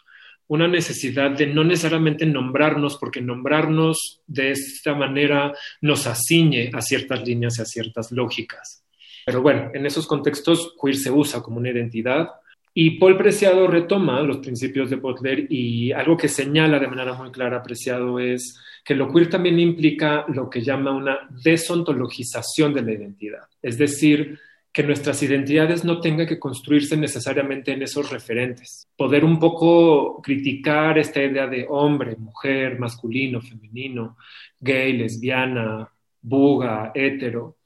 una 0.47 0.69
necesidad 0.69 1.31
de 1.31 1.47
no 1.47 1.65
necesariamente 1.65 2.25
nombrarnos, 2.25 2.95
porque 2.95 3.19
nombrarnos 3.19 4.21
de 4.25 4.51
esta 4.51 4.95
manera 4.95 5.53
nos 5.81 6.07
aciñe 6.07 6.69
a 6.71 6.79
ciertas 6.79 7.27
líneas 7.27 7.59
y 7.59 7.61
a 7.61 7.65
ciertas 7.65 8.13
lógicas. 8.13 8.85
Pero 9.25 9.41
bueno, 9.41 9.69
en 9.73 9.85
esos 9.85 10.07
contextos 10.07 10.73
queer 10.81 10.95
se 10.95 11.11
usa 11.11 11.41
como 11.41 11.57
una 11.57 11.71
identidad 11.71 12.29
Y 12.73 12.91
Paul 12.99 13.17
Preciado 13.17 13.67
retoma 13.67 14.21
los 14.21 14.37
principios 14.37 14.89
de 14.89 14.95
Butler 14.95 15.47
y 15.49 15.91
algo 15.91 16.15
que 16.15 16.29
señala 16.29 16.79
de 16.79 16.87
manera 16.87 17.15
muy 17.15 17.31
clara 17.31 17.61
Preciado 17.61 18.17
es 18.17 18.57
que 18.85 18.95
lo 18.95 19.11
queer 19.11 19.29
también 19.29 19.59
implica 19.59 20.23
lo 20.29 20.49
que 20.49 20.61
llama 20.61 20.91
una 20.91 21.27
desontologización 21.43 22.73
de 22.73 22.81
la 22.83 22.93
identidad, 22.93 23.43
es 23.61 23.77
decir, 23.77 24.39
que 24.79 24.87
nuestras 24.87 25.21
identidades 25.23 25.83
no 25.83 25.99
tengan 25.99 26.25
que 26.25 26.39
construirse 26.39 26.95
necesariamente 26.95 27.73
en 27.73 27.81
esos 27.81 28.09
referentes. 28.09 28.87
Poder 28.95 29.25
un 29.25 29.37
poco 29.37 30.21
criticar 30.21 30.97
esta 30.97 31.21
idea 31.21 31.47
de 31.47 31.65
hombre, 31.67 32.15
mujer, 32.15 32.79
masculino, 32.79 33.41
femenino, 33.41 34.15
gay, 34.57 34.93
lesbiana, 34.93 35.91
buga, 36.21 36.93
hetero. 36.95 37.57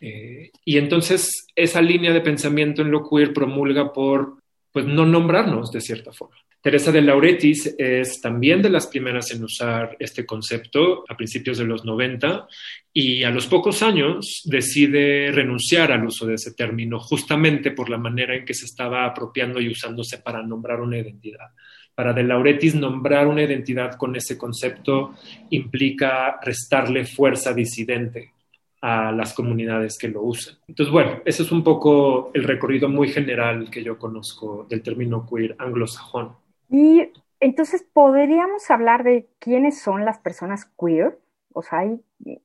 Eh, 0.00 0.52
y 0.64 0.78
entonces 0.78 1.48
esa 1.56 1.82
línea 1.82 2.12
de 2.12 2.20
pensamiento 2.20 2.82
en 2.82 2.92
lo 2.92 3.02
queer 3.02 3.32
promulga 3.32 3.92
por 3.92 4.39
pues, 4.72 4.86
no 4.86 5.06
nombrarnos 5.06 5.70
de 5.72 5.80
cierta 5.80 6.12
forma. 6.12 6.36
Teresa 6.62 6.92
de 6.92 7.00
Lauretis 7.00 7.74
es 7.78 8.20
también 8.20 8.60
de 8.60 8.68
las 8.68 8.86
primeras 8.86 9.30
en 9.30 9.42
usar 9.42 9.96
este 9.98 10.26
concepto 10.26 11.04
a 11.08 11.16
principios 11.16 11.56
de 11.56 11.64
los 11.64 11.86
90 11.86 12.46
y 12.92 13.22
a 13.22 13.30
los 13.30 13.46
pocos 13.46 13.82
años 13.82 14.42
decide 14.44 15.32
renunciar 15.32 15.90
al 15.90 16.04
uso 16.04 16.26
de 16.26 16.34
ese 16.34 16.52
término 16.52 17.00
justamente 17.00 17.70
por 17.70 17.88
la 17.88 17.96
manera 17.96 18.36
en 18.36 18.44
que 18.44 18.52
se 18.52 18.66
estaba 18.66 19.06
apropiando 19.06 19.58
y 19.58 19.70
usándose 19.70 20.18
para 20.18 20.42
nombrar 20.42 20.82
una 20.82 20.98
identidad. 20.98 21.48
Para 21.94 22.12
de 22.12 22.24
Lauretis, 22.24 22.74
nombrar 22.74 23.26
una 23.26 23.42
identidad 23.42 23.96
con 23.96 24.14
ese 24.14 24.36
concepto 24.36 25.14
implica 25.48 26.38
restarle 26.42 27.06
fuerza 27.06 27.54
disidente 27.54 28.32
a 28.80 29.12
las 29.12 29.34
comunidades 29.34 29.98
que 29.98 30.08
lo 30.08 30.22
usan. 30.22 30.56
Entonces, 30.66 30.92
bueno, 30.92 31.20
ese 31.24 31.42
es 31.42 31.52
un 31.52 31.62
poco 31.62 32.30
el 32.34 32.44
recorrido 32.44 32.88
muy 32.88 33.08
general 33.08 33.70
que 33.70 33.84
yo 33.84 33.98
conozco 33.98 34.66
del 34.68 34.82
término 34.82 35.26
queer 35.26 35.54
anglosajón. 35.58 36.32
Y 36.70 37.08
entonces, 37.40 37.84
¿podríamos 37.92 38.70
hablar 38.70 39.04
de 39.04 39.28
quiénes 39.38 39.80
son 39.80 40.04
las 40.04 40.18
personas 40.18 40.70
queer? 40.78 41.18
O 41.52 41.62
sea, 41.62 41.80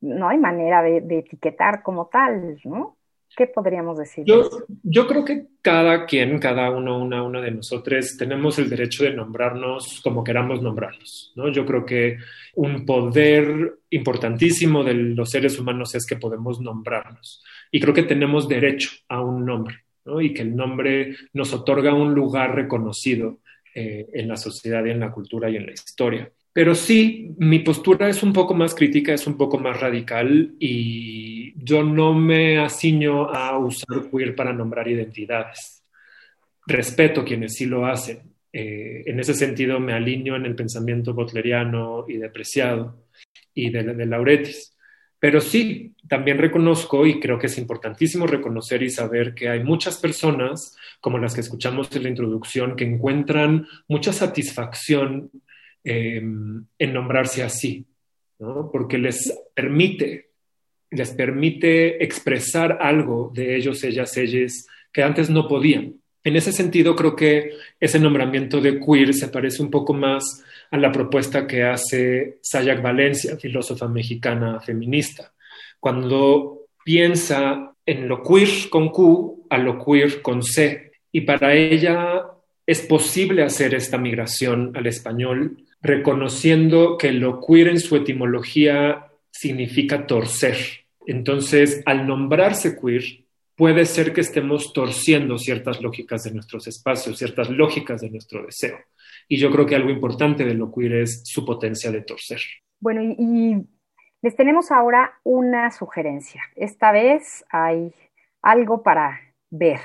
no 0.02 0.30
hay 0.30 0.38
manera 0.38 0.82
de, 0.82 0.98
etiquetar 0.98 1.84
como 1.84 2.08
tal, 2.08 2.60
¿no? 2.64 2.98
¿Qué 3.36 3.48
podríamos 3.48 3.98
decir? 3.98 4.24
Yo, 4.26 4.50
yo, 4.84 5.08
creo 5.08 5.26
que 5.26 5.48
cada 5.62 6.06
quien, 6.06 6.40
cada 6.40 6.72
uno, 6.72 6.98
una, 7.00 7.22
una 7.22 7.42
de 7.42 7.52
nosotros, 7.52 8.16
tenemos 8.18 8.58
el 8.60 8.70
derecho 8.70 9.04
de 9.04 9.14
nombrarnos 9.14 10.00
como 10.02 10.24
queramos 10.24 10.62
nombrarnos, 10.62 11.34
¿no? 11.36 11.52
Yo 11.52 11.66
creo 11.66 11.86
que 11.86 12.18
un 12.56 12.86
poder 12.86 13.80
importantísimo 13.90 14.84
de 14.84 14.94
los 14.94 15.30
seres 15.30 15.60
humanos 15.60 15.96
es 15.96 16.06
que 16.06 16.16
podemos 16.16 16.62
nombrarnos. 16.62 17.44
Y 17.72 17.82
creo 17.82 17.94
que 17.94 18.04
tenemos 18.04 18.48
derecho 18.48 18.92
a 19.10 19.22
un 19.22 19.46
nombre, 19.46 19.84
¿no? 20.06 20.22
Y 20.22 20.34
que 20.34 20.44
el 20.44 20.56
nombre 20.56 21.16
nos 21.34 21.54
otorga 21.54 21.94
un 21.94 22.14
lugar 22.14 22.56
reconocido 22.56 23.40
eh, 23.74 24.08
en 24.14 24.30
la 24.30 24.38
sociedad 24.38 24.86
y 24.86 24.92
en 24.92 25.02
la 25.02 25.12
cultura 25.12 25.50
y 25.50 25.58
en 25.58 25.66
la 25.66 25.74
historia. 25.74 26.32
Pero 26.54 26.74
sí, 26.74 27.36
mi 27.38 27.60
postura 27.60 28.08
es 28.08 28.24
un 28.24 28.32
poco 28.32 28.54
más 28.54 28.74
crítica, 28.74 29.14
es 29.14 29.28
un 29.28 29.36
poco 29.36 29.58
más 29.58 29.82
radical 29.82 30.56
y 30.58 31.35
yo 31.66 31.84
no 31.84 32.14
me 32.14 32.60
asiño 32.60 33.30
a 33.30 33.58
usar 33.58 34.10
queer 34.12 34.36
para 34.36 34.54
nombrar 34.54 34.88
identidades. 34.88 35.84
Respeto 36.68 37.26
quienes 37.26 37.56
sí 37.56 37.66
lo 37.66 37.86
hacen. 37.86 38.20
Eh, 38.54 39.04
en 39.08 39.20
ese 39.20 39.34
sentido 39.34 39.80
me 39.80 39.94
alineo 39.94 40.36
en 40.36 40.46
el 40.46 40.56
pensamiento 40.56 41.14
botleriano 41.14 42.06
y 42.08 42.18
depreciado 42.18 43.04
y 43.54 43.70
de, 43.72 44.06
Lauretis. 44.06 44.78
Pero 45.20 45.42
sí, 45.42 45.96
también 46.08 46.38
reconozco 46.38 47.06
y 47.06 47.20
creo 47.20 47.40
que 47.40 47.48
es 47.48 47.58
importantísimo 47.58 48.28
reconocer 48.28 48.84
y 48.84 48.90
saber 48.90 49.34
que 49.34 49.50
hay 49.50 49.64
muchas 49.64 49.98
personas, 49.98 50.78
como 51.02 51.18
las 51.18 51.34
que 51.34 51.42
escuchamos 51.42 51.94
en 51.96 52.04
la 52.04 52.10
introducción, 52.10 52.76
que 52.76 52.86
encuentran 52.86 53.68
mucha 53.88 54.14
satisfacción 54.14 55.32
em, 55.84 56.66
en 56.78 56.94
nombrarse 56.94 57.44
así, 57.44 57.86
porque 58.72 58.98
les 58.98 59.34
permite, 59.54 60.25
les 60.96 61.12
permite 61.12 62.04
expresar 62.04 62.80
algo 62.82 63.32
de 63.34 63.56
ellos, 63.56 63.84
ellas, 63.84 64.16
ellas, 64.18 64.68
que 64.92 65.04
antes 65.04 65.30
no 65.30 65.48
podían. 65.48 65.96
En 66.24 66.36
ese 66.36 66.52
sentido, 66.52 66.96
creo 66.96 67.16
que 67.16 67.52
ese 67.80 68.00
nombramiento 68.00 68.60
de 68.60 68.80
queer 68.80 69.14
se 69.14 69.28
parece 69.28 69.62
un 69.62 69.70
poco 69.70 69.94
más 69.94 70.44
a 70.72 70.78
la 70.78 70.92
propuesta 70.92 71.46
que 71.46 71.64
hace 71.64 72.40
Sayak 72.42 72.82
Valencia, 72.82 73.38
filósofa 73.38 73.88
mexicana 73.88 74.60
feminista, 74.60 75.34
cuando 75.80 76.66
piensa 76.84 77.74
en 77.86 78.08
lo 78.08 78.24
queer 78.24 78.70
con 78.70 78.90
Q 78.90 79.46
a 79.50 79.58
lo 79.58 79.84
queer 79.84 80.22
con 80.22 80.42
C. 80.42 80.94
Y 81.12 81.22
para 81.22 81.54
ella 81.54 82.26
es 82.66 82.82
posible 82.82 83.44
hacer 83.44 83.76
esta 83.76 83.98
migración 83.98 84.72
al 84.76 84.88
español 84.88 85.58
reconociendo 85.82 86.98
que 86.98 87.12
lo 87.12 87.40
queer 87.40 87.68
en 87.68 87.80
su 87.80 87.96
etimología 87.96 89.06
significa 89.32 90.08
torcer. 90.08 90.85
Entonces, 91.08 91.82
al 91.86 92.08
nombrarse 92.08 92.78
queer, 92.80 93.04
puede 93.56 93.86
ser 93.86 94.14
que 94.14 94.22
estemos 94.22 94.74
torciendo 94.74 95.38
ciertas 95.38 95.82
lógicas 95.82 96.24
de 96.24 96.32
nuestros 96.32 96.68
espacios, 96.68 97.18
ciertas 97.18 97.50
lógicas 97.50 98.02
de 98.02 98.10
nuestro 98.10 98.46
deseo. 98.46 98.78
Y 99.28 99.38
yo 99.38 99.52
creo 99.52 99.66
que 99.66 99.76
algo 99.76 99.90
importante 99.90 100.46
de 100.46 100.54
lo 100.54 100.72
queer 100.72 100.94
es 100.94 101.22
su 101.26 101.46
potencia 101.46 101.92
de 101.92 102.02
torcer. 102.02 102.42
Bueno, 102.80 103.02
y, 103.02 103.66
les 104.22 104.36
tenemos 104.36 104.72
ahora 104.72 105.20
una 105.24 105.70
sugerencia. 105.70 106.42
Esta 106.56 106.92
vez 106.92 107.46
hay 107.50 107.94
algo 108.42 108.82
para 108.82 109.22
ver 109.52 109.82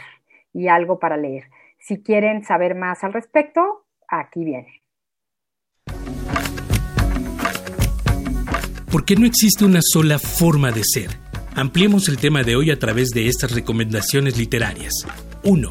y 0.55 0.69
algo 0.69 0.99
para 0.99 1.19
leer. 1.19 1.45
Si 1.79 2.03
quieren 2.03 2.43
saber 2.43 2.75
más 2.75 3.05
al 3.05 3.13
respecto, 3.13 3.85
aquí 4.09 4.45
viene. 4.45 4.80
¿Por 8.91 9.05
qué 9.05 9.15
no 9.15 9.25
existe 9.25 9.65
una 9.65 9.81
sola 9.83 10.19
forma 10.19 10.73
de 10.73 10.83
ser? 10.85 11.17
Ampliemos 11.55 12.09
el 12.09 12.17
tema 12.17 12.43
de 12.43 12.57
hoy 12.57 12.73
a 12.73 12.79
través 12.79 13.11
de 13.11 13.29
estas 13.29 13.53
recomendaciones 13.53 14.37
literarias. 14.37 14.93
1. 15.45 15.71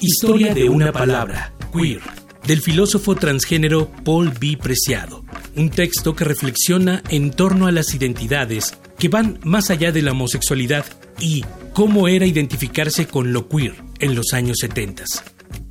Historia 0.00 0.54
de 0.54 0.68
una 0.68 0.92
palabra, 0.92 1.52
queer 1.72 2.00
del 2.46 2.60
filósofo 2.60 3.16
transgénero 3.16 3.90
Paul 4.04 4.32
B. 4.40 4.56
Preciado, 4.62 5.24
un 5.56 5.70
texto 5.70 6.14
que 6.14 6.22
reflexiona 6.22 7.02
en 7.08 7.32
torno 7.32 7.66
a 7.66 7.72
las 7.72 7.94
identidades 7.94 8.78
que 8.96 9.08
van 9.08 9.40
más 9.42 9.70
allá 9.70 9.90
de 9.90 10.02
la 10.02 10.12
homosexualidad 10.12 10.86
y 11.18 11.44
cómo 11.72 12.06
era 12.06 12.26
identificarse 12.26 13.08
con 13.08 13.32
lo 13.32 13.48
queer 13.48 13.74
en 13.98 14.14
los 14.14 14.32
años 14.34 14.58
70. 14.60 15.02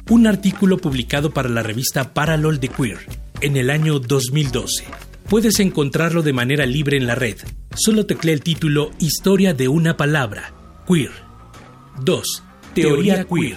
Un 0.10 0.28
artículo 0.28 0.78
publicado 0.78 1.32
para 1.32 1.48
la 1.48 1.64
revista 1.64 2.14
Paralol 2.14 2.60
de 2.60 2.68
Queer 2.68 3.00
en 3.40 3.56
el 3.56 3.70
año 3.70 4.00
2012. 4.00 5.11
Puedes 5.32 5.62
encontrarlo 5.62 6.24
de 6.24 6.34
manera 6.34 6.66
libre 6.66 6.98
en 6.98 7.08
la 7.08 7.16
red. 7.16 7.38
Solo 7.74 8.06
teclea 8.06 8.34
el 8.34 8.42
título 8.42 8.92
Historia 9.00 9.54
de 9.54 9.70
una 9.70 9.96
palabra, 9.96 10.54
queer. 10.86 11.12
2. 12.04 12.44
Teoría 12.76 13.24
queer 13.24 13.56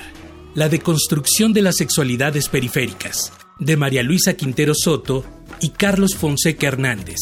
la 0.55 0.69
deconstrucción 0.69 1.53
de 1.53 1.63
las 1.63 1.75
sexualidades 1.75 2.49
periféricas, 2.49 3.33
de 3.59 3.77
María 3.77 4.05
Luisa 4.05 4.35
Quintero 4.35 4.73
Soto 4.73 5.25
y 5.61 5.71
Carlos 5.71 6.15
Fonseca 6.15 6.69
Hernández. 6.69 7.19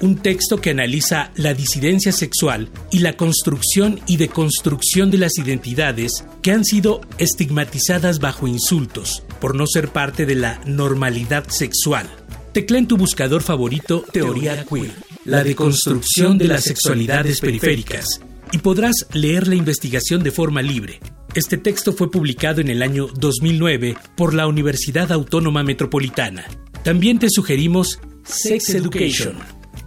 Un 0.00 0.18
texto 0.18 0.60
que 0.60 0.70
analiza 0.70 1.32
la 1.34 1.52
disidencia 1.52 2.12
sexual 2.12 2.70
y 2.92 3.00
la 3.00 3.16
construcción 3.16 3.98
y 4.06 4.16
deconstrucción 4.16 5.10
de 5.10 5.18
las 5.18 5.36
identidades 5.38 6.24
que 6.40 6.52
han 6.52 6.64
sido 6.64 7.00
estigmatizadas 7.18 8.20
bajo 8.20 8.46
insultos 8.46 9.24
por 9.40 9.56
no 9.56 9.66
ser 9.66 9.88
parte 9.88 10.24
de 10.24 10.36
la 10.36 10.60
normalidad 10.66 11.48
sexual. 11.48 12.08
Tecla 12.52 12.78
en 12.78 12.86
tu 12.88 12.96
buscador 12.96 13.42
favorito 13.42 14.04
Teoría 14.12 14.64
Queer, 14.64 14.92
la 15.24 15.44
deconstrucción 15.44 16.38
de 16.38 16.48
las 16.48 16.64
sexualidades 16.64 17.40
periféricas, 17.40 18.20
y 18.52 18.58
podrás 18.58 19.06
leer 19.12 19.48
la 19.48 19.54
investigación 19.54 20.22
de 20.22 20.30
forma 20.30 20.62
libre 20.62 21.00
este 21.34 21.58
texto 21.58 21.92
fue 21.92 22.10
publicado 22.10 22.62
en 22.62 22.68
el 22.68 22.82
año 22.82 23.06
2009 23.06 23.96
por 24.16 24.32
la 24.32 24.46
Universidad 24.46 25.12
Autónoma 25.12 25.62
Metropolitana. 25.62 26.46
También 26.82 27.18
te 27.18 27.28
sugerimos 27.28 28.00
Sex 28.24 28.70
Education, 28.70 29.36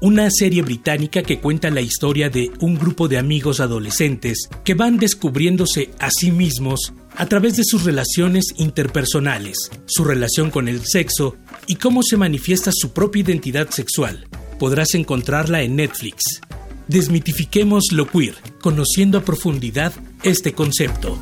una 0.02 0.30
serie 0.30 0.62
británica 0.62 1.24
que 1.24 1.39
cuenta 1.39 1.71
la 1.71 1.82
historia 1.82 2.30
de 2.30 2.52
un 2.60 2.76
grupo 2.76 3.08
de 3.08 3.17
amigos 3.17 3.60
adolescentes 3.60 4.50
que 4.63 4.76
van 4.76 4.97
descubriéndose 4.97 5.89
a 6.00 6.10
sí 6.12 6.32
mismos 6.32 6.93
a 7.17 7.26
través 7.26 7.58
de 7.58 7.63
sus 7.65 7.86
relaciones 7.86 8.54
interpersonales, 8.58 9.71
su 9.88 10.04
relación 10.04 10.52
con 10.52 10.67
el 10.67 10.86
sexo 10.86 11.36
y 11.67 11.76
cómo 11.76 12.02
se 12.04 12.17
manifiesta 12.17 12.71
su 12.74 12.93
propia 12.93 13.21
identidad 13.21 13.69
sexual. 13.69 14.28
Podrás 14.60 14.95
encontrarla 14.95 15.62
en 15.62 15.76
Netflix. 15.76 16.41
Desmitifiquemos 16.88 17.91
lo 17.93 18.08
queer, 18.08 18.36
conociendo 18.62 19.17
a 19.17 19.21
profundidad 19.21 19.93
este 20.24 20.54
concepto. 20.54 21.17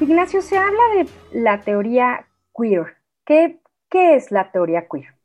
Ignacio, 0.00 0.42
se 0.42 0.56
habla 0.56 0.82
de 0.96 1.40
la 1.40 1.60
teoría 1.60 2.26
queer. 2.56 2.96
¿Qué, 3.24 3.58
qué 3.90 4.16
es 4.16 4.30
la 4.30 4.50
teoría 4.50 4.86
queer? 4.90 5.18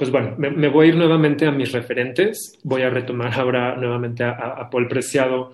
Pues 0.00 0.10
bueno, 0.10 0.34
me, 0.38 0.68
voy 0.68 0.86
a 0.86 0.88
ir 0.88 0.96
nuevamente 0.96 1.46
a 1.46 1.50
mis 1.50 1.72
referentes. 1.72 2.58
Voy 2.64 2.80
a 2.80 2.88
retomar 2.88 3.38
ahora 3.38 3.76
nuevamente 3.76 4.24
a, 4.24 4.70
Paul 4.70 4.88
Preciado 4.88 5.52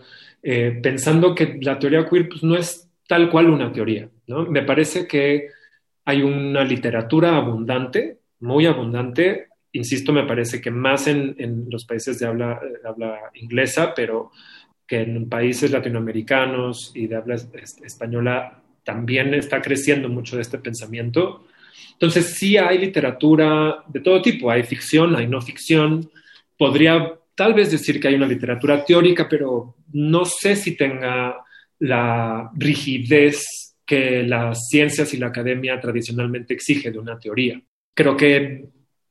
eh, 0.49 0.79
pensando 0.81 1.35
que 1.35 1.59
la 1.61 1.77
teoría 1.77 2.09
queer 2.09 2.29
pues, 2.29 2.45
no 2.45 2.55
es 2.55 2.89
tal 3.09 3.29
cual 3.29 3.51
una 3.51 3.73
teoría. 3.73 4.09
¿no? 4.29 4.47
Me 4.47 4.63
parece 4.63 5.05
que 5.05 5.49
hay 6.05 6.23
una 6.23 6.63
literatura 6.63 7.37
abundante, 7.37 8.21
muy 8.39 8.65
abundante, 8.65 9.49
insisto, 9.73 10.13
me 10.13 10.23
parece 10.23 10.61
que 10.61 10.71
más 10.71 11.09
en, 11.09 11.67
los 11.69 11.85
países 11.85 12.21
de 12.21 12.29
habla, 12.29 12.61
habla, 12.85 13.23
inglesa, 13.35 13.93
pero 13.93 14.31
que 14.87 15.01
en 15.01 15.29
países 15.29 15.73
latinoamericanos 15.73 16.93
y 16.95 17.09
de 17.09 17.17
habla 17.17 17.35
española 17.35 18.63
también 18.85 19.35
está 19.35 19.61
creciendo 19.61 20.09
mucho 20.09 20.37
de 20.37 20.43
este 20.43 20.59
pensamiento. 20.59 21.45
Entonces 21.95 22.37
sí 22.37 22.57
hay 22.57 22.79
literatura 22.79 23.83
de 23.89 23.99
todo 23.99 24.23
tipo, 24.23 24.49
hay 24.49 24.63
ficción, 24.63 25.17
hay 25.17 25.27
no 25.27 25.41
ficción. 25.41 26.09
Podría 26.57 27.19
tal 27.37 27.55
vez 27.55 27.71
decir 27.71 28.01
que 28.01 28.09
hay 28.09 28.15
una 28.15 28.27
literatura 28.27 28.85
teórica, 28.85 29.29
pero 29.29 29.77
no 29.93 30.25
sé 30.25 30.57
si 30.57 30.77
tenga 30.77 31.37
la 31.79 32.51
rigidez 32.55 33.77
que 33.85 34.25
las 34.25 34.69
ciencias 34.69 35.15
y 35.15 35.19
la 35.19 35.29
academia 35.29 35.81
tradicionalmente 35.81 36.55
exige 36.55 36.91
de 36.91 36.99
una 36.99 37.19
teoría. 37.19 37.61
Creo 37.95 38.17
que 38.17 38.65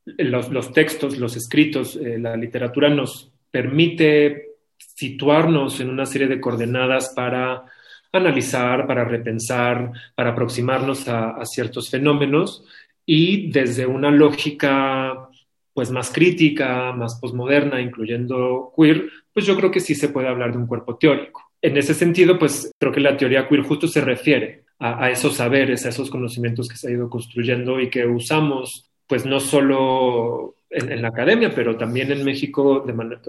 los, 0.05 0.73
textos, 0.73 1.17
los 1.17 1.35
escritos, 1.37 1.95
eh, 1.95 2.17
la 2.19 2.35
literatura 2.35 2.89
nos 2.89 3.31
permite 3.49 4.49
situarnos 4.77 5.79
en 5.79 5.89
una 5.89 6.05
serie 6.05 6.27
de 6.27 6.41
coordenadas 6.41 7.13
para 7.15 7.63
analizar, 8.11 8.87
para 8.87 9.05
repensar, 9.05 9.91
para 10.15 10.31
aproximarnos 10.31 11.07
a, 11.07 11.43
ciertos 11.45 11.89
fenómenos 11.89 12.63
y 13.05 13.51
desde 13.51 13.85
una 13.85 14.11
lógica 14.11 15.29
pues 15.75 15.91
más 15.91 16.09
crítica, 16.09 16.93
más 16.93 17.19
posmoderna, 17.19 17.81
incluyendo 17.81 18.71
queer, 18.75 19.09
pues 19.33 19.45
yo 19.45 19.57
creo 19.57 19.71
que 19.71 19.81
sí 19.81 19.93
se 19.93 20.07
puede 20.07 20.29
hablar 20.29 20.53
de 20.53 20.57
un 20.57 20.67
cuerpo 20.67 20.95
teórico. 20.95 21.51
En 21.61 21.75
ese 21.75 21.93
sentido, 21.93 22.39
pues 22.39 22.71
creo 22.79 22.93
que 22.93 23.01
la 23.01 23.17
teoría 23.17 23.45
queer 23.45 23.61
justo 23.61 23.85
se 23.85 23.99
refiere 23.99 24.63
a, 24.79 25.09
esos 25.09 25.35
saberes, 25.35 25.85
a 25.85 25.89
esos 25.89 26.09
conocimientos 26.09 26.69
que 26.69 26.77
se 26.77 26.87
ha 26.87 26.91
ido 26.91 27.09
construyendo 27.09 27.81
y 27.81 27.89
que 27.89 28.05
usamos, 28.05 28.89
pues 29.05 29.25
no 29.25 29.41
solo 29.41 30.55
en, 30.69 31.01
la 31.01 31.09
academia, 31.09 31.53
pero 31.53 31.75
también 31.75 32.09
en 32.09 32.23
México 32.23 32.85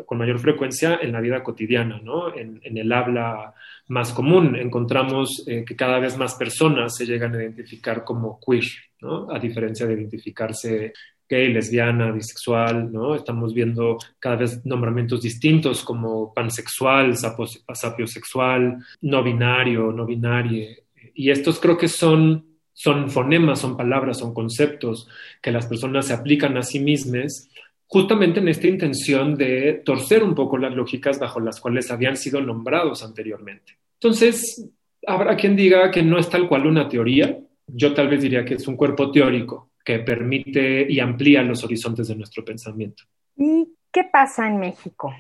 con 0.07 0.19
mayor 0.19 0.39
frecuencia 0.39 1.01
en 1.03 1.11
la 1.11 1.21
vida 1.21 1.43
cotidiana, 1.43 2.01
¿no? 2.01 2.33
En, 2.33 2.61
el 2.63 2.93
habla 2.93 3.55
más 3.89 4.13
común 4.13 4.55
encontramos 4.55 5.43
eh, 5.49 5.65
que 5.67 5.75
cada 5.75 5.99
vez 5.99 6.17
más 6.17 6.37
personas 6.37 6.95
se 6.95 7.07
llegan 7.07 7.35
a 7.35 7.43
identificar 7.43 8.05
como 8.05 8.39
queer, 8.39 8.67
¿no? 9.01 9.33
A 9.33 9.41
diferencia 9.41 9.85
de 9.85 9.95
identificarse 9.95 10.93
gay, 11.29 11.53
lesbiana, 11.53 12.11
bisexual, 12.13 12.93
¿no? 12.93 13.15
Estamos 13.15 13.53
viendo 13.53 13.99
cada 14.19 14.37
vez 14.37 14.65
nombramientos 14.65 15.23
distintos 15.23 15.83
como 15.85 16.33
pansexual, 16.33 17.15
sapiosexual, 17.17 18.79
no 19.01 19.23
binario, 19.23 19.93
no 19.93 20.07
binarie, 20.07 20.85
y 21.15 21.31
estos 21.31 21.59
creo 21.59 21.79
que 21.79 21.89
son, 21.89 22.45
son 22.73 23.11
fonemas, 23.11 23.61
son 23.61 23.77
palabras, 23.77 24.19
son 24.19 24.35
conceptos 24.35 25.09
que 25.41 25.51
las 25.51 25.67
personas 25.67 26.07
se 26.07 26.13
aplican 26.13 26.57
a 26.57 26.63
sí 26.63 26.79
mismas 26.79 27.49
justamente 27.87 28.41
en 28.41 28.49
esta 28.49 28.67
intención 28.67 29.37
de 29.37 29.83
torcer 29.85 30.23
un 30.23 30.35
poco 30.35 30.59
las 30.59 30.75
lógicas 30.75 31.19
bajo 31.19 31.41
las 31.41 31.61
cuales 31.61 31.91
habían 31.91 32.17
sido 32.17 32.41
nombrados 32.41 33.03
anteriormente. 33.03 33.79
Entonces, 33.95 34.69
habrá 35.07 35.37
quien 35.37 35.57
diga 35.57 35.91
que 35.91 36.03
no 36.03 36.19
es 36.19 36.29
tal 36.29 36.49
cual 36.49 36.67
una 36.67 36.89
teoría, 36.89 37.39
yo 37.67 37.95
tal 37.95 38.09
vez 38.09 38.23
diría 38.23 38.45
que 38.45 38.55
es 38.55 38.69
un 38.69 38.77
cuerpo 38.77 39.11
teórico 39.11 39.71
que 39.87 40.01
permite 40.01 40.85
y 40.91 40.99
amplía 40.99 41.43
los 41.45 41.63
horizontes 41.63 42.09
de 42.09 42.17
nuestro 42.17 42.45
pensamiento. 42.45 43.05
¿Y 43.37 43.69
qué 43.93 44.03
pasa 44.03 44.49
en 44.49 44.59
México? 44.59 45.15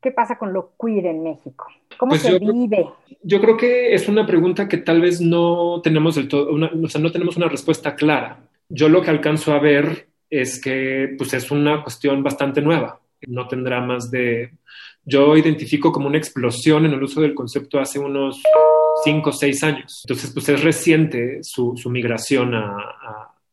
¿Qué 0.00 0.10
pasa 0.10 0.38
con 0.38 0.54
lo 0.54 0.72
queer 0.80 1.06
en 1.06 1.22
México? 1.22 1.66
¿Cómo 1.98 2.10
pues 2.10 2.22
se 2.22 2.38
vive? 2.38 2.86
Yo 3.22 3.40
creo 3.42 3.58
que 3.58 3.94
es 3.94 4.08
una 4.08 4.26
pregunta 4.26 4.68
que 4.68 4.78
tal 4.78 5.02
vez 5.02 5.20
no 5.20 5.82
tenemos 5.82 6.14
del 6.14 6.28
todo, 6.28 6.50
o 6.50 6.88
sea, 6.88 7.00
no 7.00 7.12
tenemos 7.12 7.36
una 7.36 7.48
respuesta 7.48 7.94
clara. 7.94 8.38
Yo 8.70 8.88
lo 8.88 9.02
que 9.02 9.10
alcanzo 9.10 9.52
a 9.52 9.60
ver 9.60 10.08
es 10.30 10.60
que 10.62 11.14
pues 11.18 11.34
es 11.34 11.50
una 11.50 11.82
cuestión 11.82 12.22
bastante 12.22 12.62
nueva. 12.62 12.98
No 13.26 13.46
tendrá 13.46 13.82
más 13.82 14.10
de... 14.10 14.52
Yo 15.04 15.36
identifico 15.36 15.92
como 15.92 16.06
una 16.06 16.18
explosión 16.18 16.86
en 16.86 16.94
el 16.94 17.02
uso 17.02 17.20
del 17.20 17.34
concepto 17.34 17.78
hace 17.78 17.98
unos 17.98 18.42
cinco 19.04 19.30
o 19.30 19.32
seis 19.32 19.62
años. 19.62 20.02
Entonces, 20.04 20.30
pues 20.32 20.48
es 20.48 20.62
reciente 20.62 21.40
su, 21.42 21.74
migración 21.90 22.54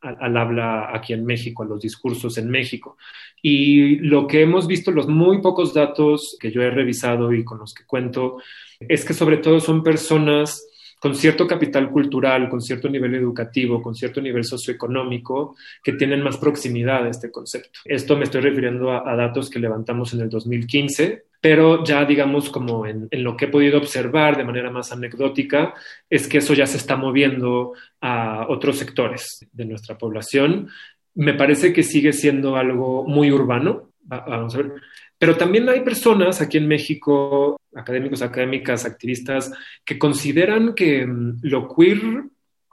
al 0.03 0.37
habla 0.37 0.93
aquí 0.93 1.13
en 1.13 1.25
México, 1.25 1.63
a 1.63 1.65
los 1.65 1.81
discursos 1.81 2.37
en 2.37 2.49
México. 2.49 2.97
Y 3.41 3.95
lo 3.97 4.27
que 4.27 4.41
hemos 4.41 4.67
visto, 4.67 4.91
los 4.91 5.07
muy 5.07 5.41
pocos 5.41 5.73
datos 5.73 6.37
que 6.39 6.51
yo 6.51 6.61
he 6.61 6.69
revisado 6.69 7.33
y 7.33 7.43
con 7.43 7.59
los 7.59 7.73
que 7.73 7.85
cuento, 7.85 8.37
es 8.79 9.05
que 9.05 9.13
sobre 9.13 9.37
todo 9.37 9.59
son 9.59 9.83
personas 9.83 10.67
con 11.03 11.15
cierto 11.15 11.45
capital 11.45 11.91
cultural, 11.91 12.47
con 12.47 12.61
cierto 12.61 12.87
nivel 12.87 13.13
educativo, 13.15 13.81
con 13.81 13.93
cierto 13.93 14.21
nivel 14.21 14.45
socioeconómico, 14.45 15.57
que 15.83 15.91
tienen 15.91 16.21
más 16.21 16.37
proximidad 16.37 17.05
a 17.05 17.09
este 17.09 17.29
concepto. 17.29 17.81
Esto 17.83 18.15
me 18.15 18.23
estoy 18.23 18.39
refiriendo 18.39 18.89
a, 18.89 19.13
datos 19.17 19.49
que 19.49 19.59
levantamos 19.59 20.13
en 20.13 20.21
el 20.21 20.29
2015, 20.29 21.25
pero 21.43 21.83
ya 21.83 22.05
digamos 22.05 22.49
como 22.49 22.87
en, 22.87 23.09
en, 23.11 23.23
lo 23.23 23.35
que 23.35 23.45
he 23.45 23.49
podido 23.49 23.77
observar 23.77 24.37
de 24.37 24.45
manera 24.45 24.71
más 24.71 24.93
anecdótica, 24.93 25.73
es 26.09 26.27
que 26.29 26.37
eso 26.37 26.53
ya 26.53 26.65
se 26.65 26.77
está 26.77 26.95
moviendo 26.95 27.73
a 27.99 28.45
otros 28.47 28.77
sectores 28.77 29.45
de 29.51 29.65
nuestra 29.65 29.97
población 29.97 30.69
me 31.15 31.33
parece 31.33 31.73
que 31.73 31.83
sigue 31.83 32.13
siendo 32.13 32.55
algo 32.55 33.05
muy 33.07 33.31
urbano. 33.31 33.91
Vamos 34.03 34.53
a 34.55 34.57
ver. 34.57 34.73
Pero 35.17 35.37
también 35.37 35.69
hay 35.69 35.81
personas 35.81 36.41
aquí 36.41 36.57
en 36.57 36.67
México, 36.67 37.59
académicos, 37.73 38.21
académicas, 38.21 38.85
activistas, 38.85 39.51
que 39.85 39.97
consideran 39.97 40.73
que 40.73 41.05
mm, 41.05 41.39
lo 41.43 41.73
queer, 41.73 42.23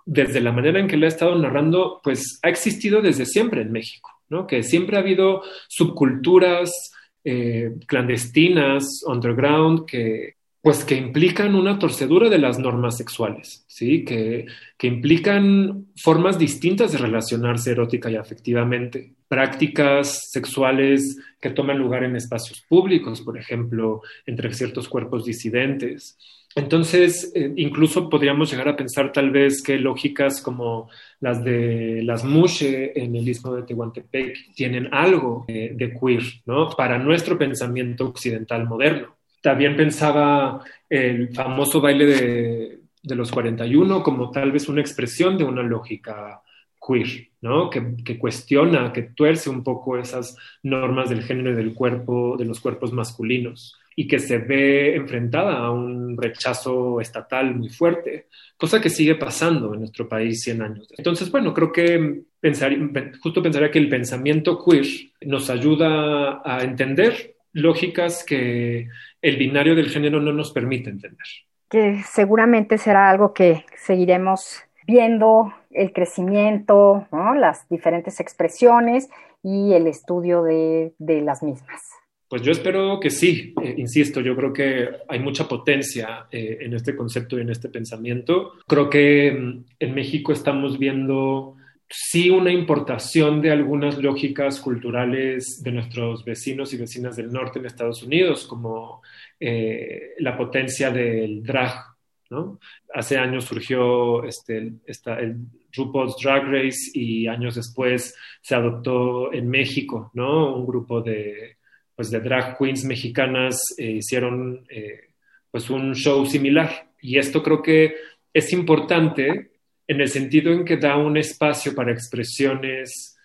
desde 0.07 0.41
la 0.41 0.53
manera 0.53 0.81
en 0.81 0.89
que 0.89 0.97
lo 0.97 1.07
he 1.07 1.09
estado 1.09 1.39
narrando, 1.39 2.01
pues 2.03 2.41
ha 2.43 2.49
existido 2.49 3.01
desde 3.01 3.27
siempre 3.27 3.63
en 3.63 3.71
México, 3.71 4.11
¿no? 4.29 4.47
Que 4.47 4.63
siempre 4.63 4.97
ha 4.97 5.01
habido 5.01 5.43
subculturas 5.69 6.93
eh, 7.25 7.75
clandestinas, 7.87 9.03
underground, 9.07 9.85
que, 9.87 10.35
pues 10.63 10.85
que 10.85 10.97
implican 10.97 11.55
una 11.55 11.79
torcedura 11.79 12.29
de 12.29 12.39
las 12.39 12.59
normas 12.59 12.97
sexuales, 12.97 13.65
¿sí? 13.67 14.05
Que, 14.05 14.47
que, 14.77 14.87
implican 14.87 15.87
formas 15.97 16.39
distintas 16.39 16.93
de 16.93 16.99
relacionarse 16.99 17.71
erótica 17.71 18.11
y 18.11 18.17
afectivamente, 18.17 19.15
prácticas 19.29 20.31
sexuales 20.31 21.17
que 21.41 21.51
toman 21.51 21.79
lugar 21.79 22.05
en 22.05 22.17
espacios 22.17 22.63
públicos, 22.69 23.23
por 23.23 23.39
ejemplo, 23.39 24.03
entre 24.27 24.53
ciertos 24.53 24.89
cuerpos 24.89 25.25
disidentes. 25.25 26.19
Entonces, 26.57 27.31
eh, 27.35 27.53
incluso 27.57 28.09
podríamos 28.11 28.51
llegar 28.51 28.69
a 28.69 28.77
pensar 28.77 29.13
tal 29.13 29.31
vez 29.31 29.63
que 29.63 29.79
lógicas 29.79 30.41
como 30.43 30.91
las 31.21 31.45
de 31.45 32.03
las 32.03 32.25
mushe 32.25 32.93
en 33.01 33.15
el 33.15 33.29
istmo 33.29 33.55
de 33.55 33.63
Tehuantepec 33.63 34.55
tienen 34.55 34.89
algo 34.93 35.45
de 35.47 35.97
queer, 36.01 36.23
¿no? 36.47 36.71
Para 36.71 36.99
nuestro 36.99 37.39
pensamiento 37.39 38.07
occidental 38.07 38.67
moderno. 38.67 39.17
También 39.41 39.77
pensaba 39.77 40.63
el 40.89 41.33
famoso 41.35 41.81
baile 41.81 42.07
de, 42.07 43.15
los 43.17 43.31
41 43.31 44.03
como 44.03 44.31
tal 44.31 44.53
vez 44.53 44.69
una 44.69 44.83
expresión 44.83 45.39
de 45.39 45.45
una 45.45 45.63
lógica 45.63 46.43
queer, 46.87 47.29
¿no? 47.41 47.71
Que, 47.71 48.19
cuestiona, 48.19 48.93
que 48.93 49.03
tuerce 49.03 49.49
un 49.49 49.63
poco 49.63 49.99
esas 49.99 50.37
normas 50.63 51.09
del 51.09 51.23
género 51.23 51.53
y 51.53 51.55
del 51.55 51.75
cuerpo, 51.75 52.37
de 52.37 52.45
los 52.45 52.61
cuerpos 52.61 52.93
masculinos, 52.93 53.77
y 53.97 54.07
que 54.07 54.19
se 54.19 54.39
ve 54.39 54.95
enfrentada 54.97 55.59
a 55.59 55.71
un 55.71 56.17
rechazo 56.17 57.01
estatal 57.01 57.55
muy 57.55 57.69
fuerte, 57.69 58.27
cosa 58.57 58.81
que 58.81 58.91
sigue 58.91 59.15
pasando 59.15 59.75
en 59.75 59.81
nuestro 59.81 60.09
país 60.09 60.43
100 60.43 60.63
años. 60.63 60.89
Entonces, 60.97 61.31
bueno, 61.31 61.53
creo 61.53 61.73
que 61.73 62.23
pensar, 62.41 62.73
justo 63.21 63.43
pensaría 63.43 63.71
que 63.71 63.79
el 63.79 63.89
pensamiento 63.89 64.63
queer 64.65 64.87
nos 65.23 65.51
ayuda 65.51 66.43
a 66.45 66.63
entender 66.63 67.37
lógicas 67.53 68.25
que 68.25 68.89
el 69.23 69.37
binario 69.37 69.75
del 69.75 69.91
género 69.91 70.21
no 70.21 70.33
nos 70.33 70.53
permite 70.53 70.91
entender. 70.91 71.27
Que 71.69 72.03
seguramente 72.05 72.79
será 72.79 73.11
algo 73.11 73.33
que 73.33 73.65
seguiremos 73.77 74.63
viendo 74.87 75.53
el 75.71 75.93
crecimiento, 75.93 77.07
las 77.37 77.69
diferentes 77.69 78.19
expresiones 78.21 79.09
y 79.43 79.73
el 79.73 79.87
estudio 79.87 80.43
de, 80.43 80.93
las 80.99 81.43
mismas. 81.43 81.91
Pues 82.31 82.43
yo 82.43 82.53
espero 82.53 83.01
que 83.01 83.11
sí, 83.11 83.53
eh, 83.61 83.75
insisto, 83.77 84.21
yo 84.21 84.37
creo 84.37 84.53
que 84.53 84.89
hay 85.09 85.19
mucha 85.19 85.49
potencia 85.49 86.29
eh, 86.31 86.59
en 86.61 86.75
este 86.75 86.95
concepto 86.95 87.37
y 87.37 87.41
en 87.41 87.51
este 87.51 87.69
pensamiento. 87.69 88.53
Creo 88.69 88.89
que 88.89 89.33
mm, 89.33 89.65
en 89.81 89.95
México 89.97 90.33
estamos 90.33 90.79
viendo 90.79 91.57
sí 91.89 92.31
una 92.31 92.53
importación 92.53 93.43
de 93.43 93.51
algunas 93.51 93.99
lógicas 93.99 94.61
culturales 94.61 95.61
de 95.61 95.73
nuestros 95.73 96.25
vecinos 96.25 96.73
y 96.73 96.77
vecinas 96.77 97.17
del 97.17 97.33
norte 97.33 97.59
en 97.59 97.67
Estados 97.67 98.05
Unidos, 98.05 98.47
como 98.47 99.03
eh, 99.41 100.11
la 100.21 100.37
potencia 100.37 100.93
del 100.93 101.43
drag. 101.43 101.85
¿no? 102.31 102.61
Hace 102.95 103.19
años 103.19 103.47
surgió 103.47 104.23
este, 104.23 104.57
el 104.57 105.37
RuPaul's 105.73 106.15
Drag 106.23 106.45
Race 106.45 106.93
y 106.95 107.27
años 107.27 107.57
después 107.57 108.15
se 108.41 108.55
adoptó 108.55 109.33
en 109.33 109.49
México, 109.49 110.13
¿no? 110.15 110.55
Un 110.55 110.65
grupo 110.65 111.01
de, 111.01 111.57
pues, 112.01 112.11
de 112.11 112.21
drag 112.21 112.59
queens 112.59 112.85
mexicanas 112.85 113.61
eh, 113.79 113.93
hicieron... 113.93 114.65
Eh, 114.69 115.11
pues 115.51 115.71
un 115.71 115.95
show 115.95 116.25
similar. 116.27 116.91
Y 117.01 117.19
esto 117.19 117.43
creo 117.43 117.63
que 117.63 117.95
es 118.33 118.53
importante 118.53 119.51
en 119.87 120.01
el 120.01 120.09
sentido 120.09 120.53
en 120.53 120.65
que 120.65 120.77
da 120.77 120.97
un 120.97 121.17
espacio 121.17 121.75
para 121.75 121.93
expresiones 121.93 123.17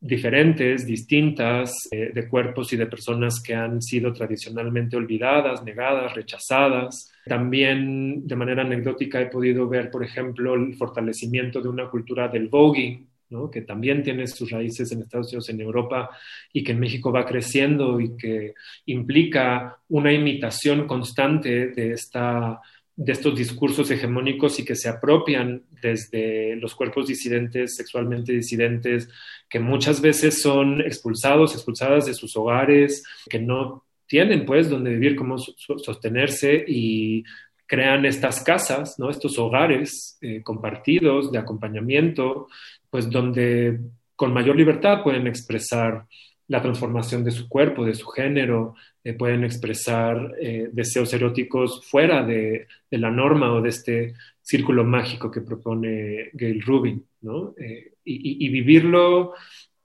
diferentes, 0.00 0.86
distintas, 0.86 1.72
eh, 1.90 2.10
de 2.14 2.28
cuerpos 2.28 2.72
y 2.72 2.76
de 2.76 2.86
personas 2.86 3.42
que 3.44 3.54
han 3.54 3.82
sido 3.82 4.12
tradicionalmente 4.12 4.96
olvidadas, 4.96 5.62
negadas, 5.64 6.14
rechazadas. 6.14 7.12
También 7.24 8.26
de 8.26 8.36
manera 8.36 8.62
anecdótica 8.62 9.20
he 9.20 9.26
podido 9.26 9.68
ver, 9.68 9.90
por 9.90 10.04
ejemplo, 10.04 10.54
el 10.54 10.74
fortalecimiento 10.74 11.60
de 11.60 11.68
una 11.68 11.88
cultura 11.88 12.28
del 12.28 12.48
voguing, 12.48 13.08
que 13.52 13.62
también 13.62 14.02
tiene 14.02 14.26
sus 14.26 14.50
raíces 14.50 14.90
en 14.90 15.02
Estados 15.02 15.28
Unidos, 15.28 15.48
en 15.48 15.60
Europa, 15.60 16.10
y 16.52 16.64
que 16.64 16.72
en 16.72 16.80
México 16.80 17.12
va 17.12 17.26
creciendo 17.26 18.00
y 18.00 18.16
que 18.16 18.54
implica 18.86 19.78
una 19.88 20.12
imitación 20.12 20.86
constante 20.86 21.68
de, 21.68 21.92
esta, 21.92 22.60
de 22.96 23.12
estos 23.12 23.36
discursos 23.36 23.90
hegemónicos 23.90 24.58
y 24.58 24.64
que 24.64 24.74
se 24.74 24.88
apropian 24.88 25.62
desde 25.82 26.56
los 26.56 26.74
cuerpos 26.74 27.06
disidentes, 27.06 27.76
sexualmente 27.76 28.32
disidentes, 28.32 29.08
que 29.48 29.60
muchas 29.60 30.00
veces 30.00 30.40
son 30.40 30.80
expulsados, 30.80 31.54
expulsadas 31.54 32.06
de 32.06 32.14
sus 32.14 32.36
hogares, 32.36 33.04
que 33.28 33.38
no 33.38 33.84
tienen 34.06 34.46
pues 34.46 34.70
donde 34.70 34.90
vivir, 34.90 35.16
cómo 35.16 35.36
sostenerse 35.38 36.64
y 36.66 37.24
crean 37.68 38.06
estas 38.06 38.42
casas, 38.42 38.98
¿no? 38.98 39.10
estos 39.10 39.38
hogares 39.38 40.16
eh, 40.22 40.42
compartidos 40.42 41.30
de 41.30 41.38
acompañamiento 41.38 42.48
pues 42.90 43.10
donde 43.10 43.80
con 44.16 44.32
mayor 44.32 44.56
libertad 44.56 45.02
pueden 45.02 45.26
expresar 45.26 46.06
la 46.48 46.62
transformación 46.62 47.22
de 47.22 47.30
su 47.30 47.48
cuerpo, 47.48 47.84
de 47.84 47.94
su 47.94 48.06
género, 48.08 48.74
eh, 49.04 49.12
pueden 49.12 49.44
expresar 49.44 50.34
eh, 50.40 50.68
deseos 50.72 51.12
eróticos 51.12 51.86
fuera 51.86 52.24
de, 52.24 52.66
la 52.90 53.10
norma 53.10 53.52
o 53.52 53.60
de 53.60 53.68
este 53.68 54.14
círculo 54.40 54.82
mágico 54.82 55.30
que 55.30 55.42
propone 55.42 56.30
Gail 56.32 56.62
Rubin, 56.62 57.04
¿no? 57.20 57.54
Eh, 57.58 57.92
y, 58.04 58.48
vivirlo 58.48 59.34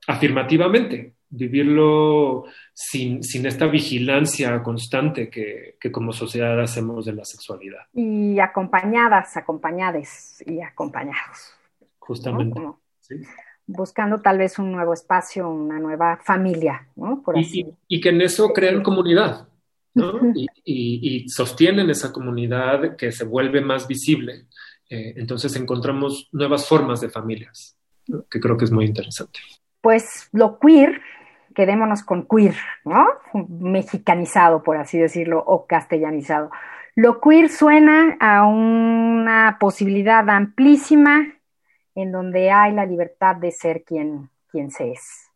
afirmativamente, 0.07 1.13
vivirlo 1.29 2.45
sin, 2.73 3.19
esta 3.45 3.67
vigilancia 3.67 4.63
constante 4.63 5.29
que, 5.29 5.75
como 5.91 6.13
sociedad 6.13 6.59
hacemos 6.61 7.05
de 7.05 7.13
la 7.13 7.25
sexualidad. 7.25 7.81
Y 7.93 8.39
acompañadas, 8.39 9.35
acompañades 9.35 10.41
y 10.47 10.61
acompañados. 10.61 11.53
Justamente. 11.99 12.61
Buscando 13.65 14.21
tal 14.21 14.37
vez 14.37 14.59
un 14.59 14.71
nuevo 14.71 14.93
espacio, 14.93 15.49
una 15.49 15.79
nueva 15.79 16.19
familia, 16.23 16.87
¿no? 16.95 17.21
Por 17.23 17.37
así. 17.37 17.65
Y, 17.87 18.01
que 18.01 18.09
en 18.09 18.21
eso 18.21 18.51
crean 18.53 18.83
comunidad, 18.83 19.47
¿no? 19.93 20.19
y, 20.33 21.27
sostienen 21.29 21.89
esa 21.89 22.11
comunidad 22.11 22.95
que 22.97 23.11
se 23.11 23.23
vuelve 23.23 23.61
más 23.61 23.87
visible. 23.87 24.47
Eh, 24.89 25.13
entonces 25.17 25.55
encontramos 25.55 26.29
nuevas 26.31 26.67
formas 26.67 26.99
de 26.99 27.09
familias, 27.09 27.77
que 28.29 28.39
creo 28.39 28.57
que 28.57 28.65
es 28.65 28.71
muy 28.71 28.85
interesante. 28.85 29.39
Pues 29.81 30.29
lo 30.33 30.59
queer, 30.59 31.01
quedémonos 31.55 32.03
con 32.03 32.27
queer, 32.27 32.55
¿no? 32.83 33.07
Mexicanizado, 33.47 34.61
por 34.61 34.77
así 34.77 34.97
decirlo, 34.97 35.43
o 35.45 35.65
castellanizado. 35.65 36.51
Lo 36.95 37.19
queer 37.21 37.49
suena 37.49 38.17
a 38.19 38.45
una 38.45 39.57
posibilidad 39.59 40.29
amplísima 40.29 41.32
en 41.95 42.11
donde 42.11 42.51
hay 42.51 42.73
la 42.73 42.85
libertad 42.85 43.35
de 43.35 43.51
ser 43.51 43.83
quien, 43.83 44.29
quien 44.49 44.71
se 44.71 44.91
es. 44.91 45.29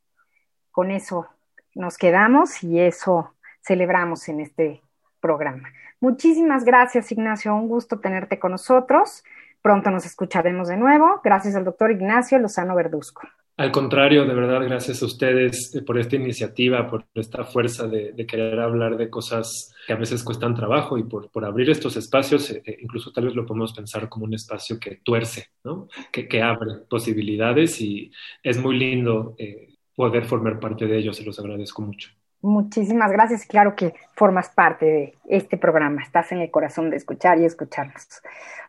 Con 0.71 0.91
eso 0.91 1.27
nos 1.75 1.97
quedamos 1.97 2.63
y 2.63 2.79
eso 2.79 3.33
celebramos 3.61 4.27
en 4.29 4.41
este 4.41 4.81
programa. 5.19 5.69
Muchísimas 5.99 6.63
gracias, 6.63 7.11
Ignacio. 7.11 7.55
Un 7.55 7.67
gusto 7.67 7.99
tenerte 7.99 8.39
con 8.39 8.51
nosotros. 8.51 9.23
Pronto 9.61 9.89
nos 9.89 10.05
escucharemos 10.05 10.67
de 10.67 10.77
nuevo. 10.77 11.21
Gracias 11.23 11.55
al 11.55 11.65
doctor 11.65 11.91
Ignacio 11.91 12.37
Lozano 12.39 12.75
Verduzco. 12.75 13.21
Al 13.57 13.71
contrario, 13.71 14.23
de 14.25 14.35
verdad, 14.35 14.61
gracias 14.61 15.01
a 15.01 15.07
ustedes 15.07 15.73
eh, 15.73 15.81
por 15.81 15.97
esta 15.97 16.15
iniciativa, 16.15 16.87
por 16.87 17.05
esta 17.15 17.43
fuerza 17.43 17.87
de, 17.87 18.13
querer 18.27 18.59
hablar 18.59 18.97
de 18.97 19.09
cosas 19.09 19.73
que 19.87 19.93
a 19.93 19.95
veces 19.95 20.23
cuestan 20.23 20.53
trabajo 20.53 20.95
y 20.99 21.03
por, 21.03 21.27
abrir 21.43 21.71
estos 21.71 21.97
espacios, 21.97 22.51
eh, 22.51 22.61
eh, 22.63 22.77
incluso 22.81 23.11
tal 23.11 23.25
vez 23.25 23.35
lo 23.35 23.47
podemos 23.47 23.73
pensar 23.73 24.07
como 24.09 24.25
un 24.25 24.35
espacio 24.35 24.79
que 24.79 24.97
tuerce, 24.97 25.47
¿no? 25.63 25.87
que, 26.11 26.41
abre 26.43 26.75
posibilidades 26.87 27.81
y 27.81 28.11
es 28.43 28.59
muy 28.59 28.77
lindo 28.77 29.35
poder 29.95 30.25
formar 30.25 30.59
parte 30.59 30.85
de 30.85 30.95
ellos, 30.95 31.17
se 31.17 31.23
los 31.23 31.39
agradezco 31.39 31.81
mucho. 31.81 32.11
Muchísimas 32.41 33.11
gracias. 33.11 33.47
Claro 33.47 33.75
que 33.75 33.95
formas 34.13 34.49
parte 34.49 34.85
de 34.85 35.13
este 35.27 35.57
programa. 35.57 36.03
Estás 36.03 36.31
en 36.31 36.41
el 36.41 36.51
corazón 36.51 36.91
de 36.91 36.97
escuchar 36.97 37.39
y 37.39 37.45
escucharnos. 37.45 38.05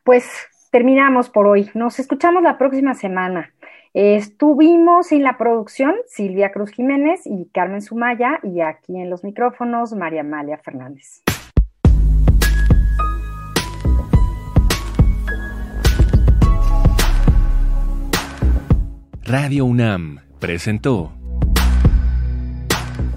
Pues 0.03 0.27
terminamos 0.70 1.29
por 1.29 1.46
hoy. 1.46 1.70
Nos 1.74 1.98
escuchamos 1.98 2.42
la 2.42 2.57
próxima 2.57 2.94
semana. 2.94 3.53
Estuvimos 3.94 5.12
en 5.12 5.22
la 5.22 5.38
producción 5.38 5.94
Silvia 6.07 6.53
Cruz 6.53 6.70
Jiménez 6.72 7.22
y 7.24 7.48
Carmen 7.53 7.81
Sumaya 7.81 8.38
y 8.42 8.61
aquí 8.61 8.96
en 8.96 9.09
los 9.09 9.24
micrófonos 9.24 9.94
María 9.94 10.20
Amalia 10.20 10.59
Fernández. 10.59 11.22
Radio 19.24 19.64
UNAM 19.64 20.20
presentó 20.38 21.12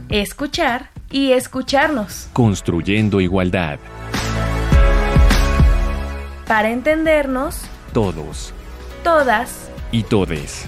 Escuchar 0.10 0.90
y 1.10 1.32
escucharnos. 1.32 2.30
Construyendo 2.34 3.22
igualdad. 3.22 3.80
Para 6.48 6.70
entendernos. 6.70 7.66
Todos. 7.94 8.54
Todas 9.04 9.71
y 9.92 10.04
todes. 10.04 10.68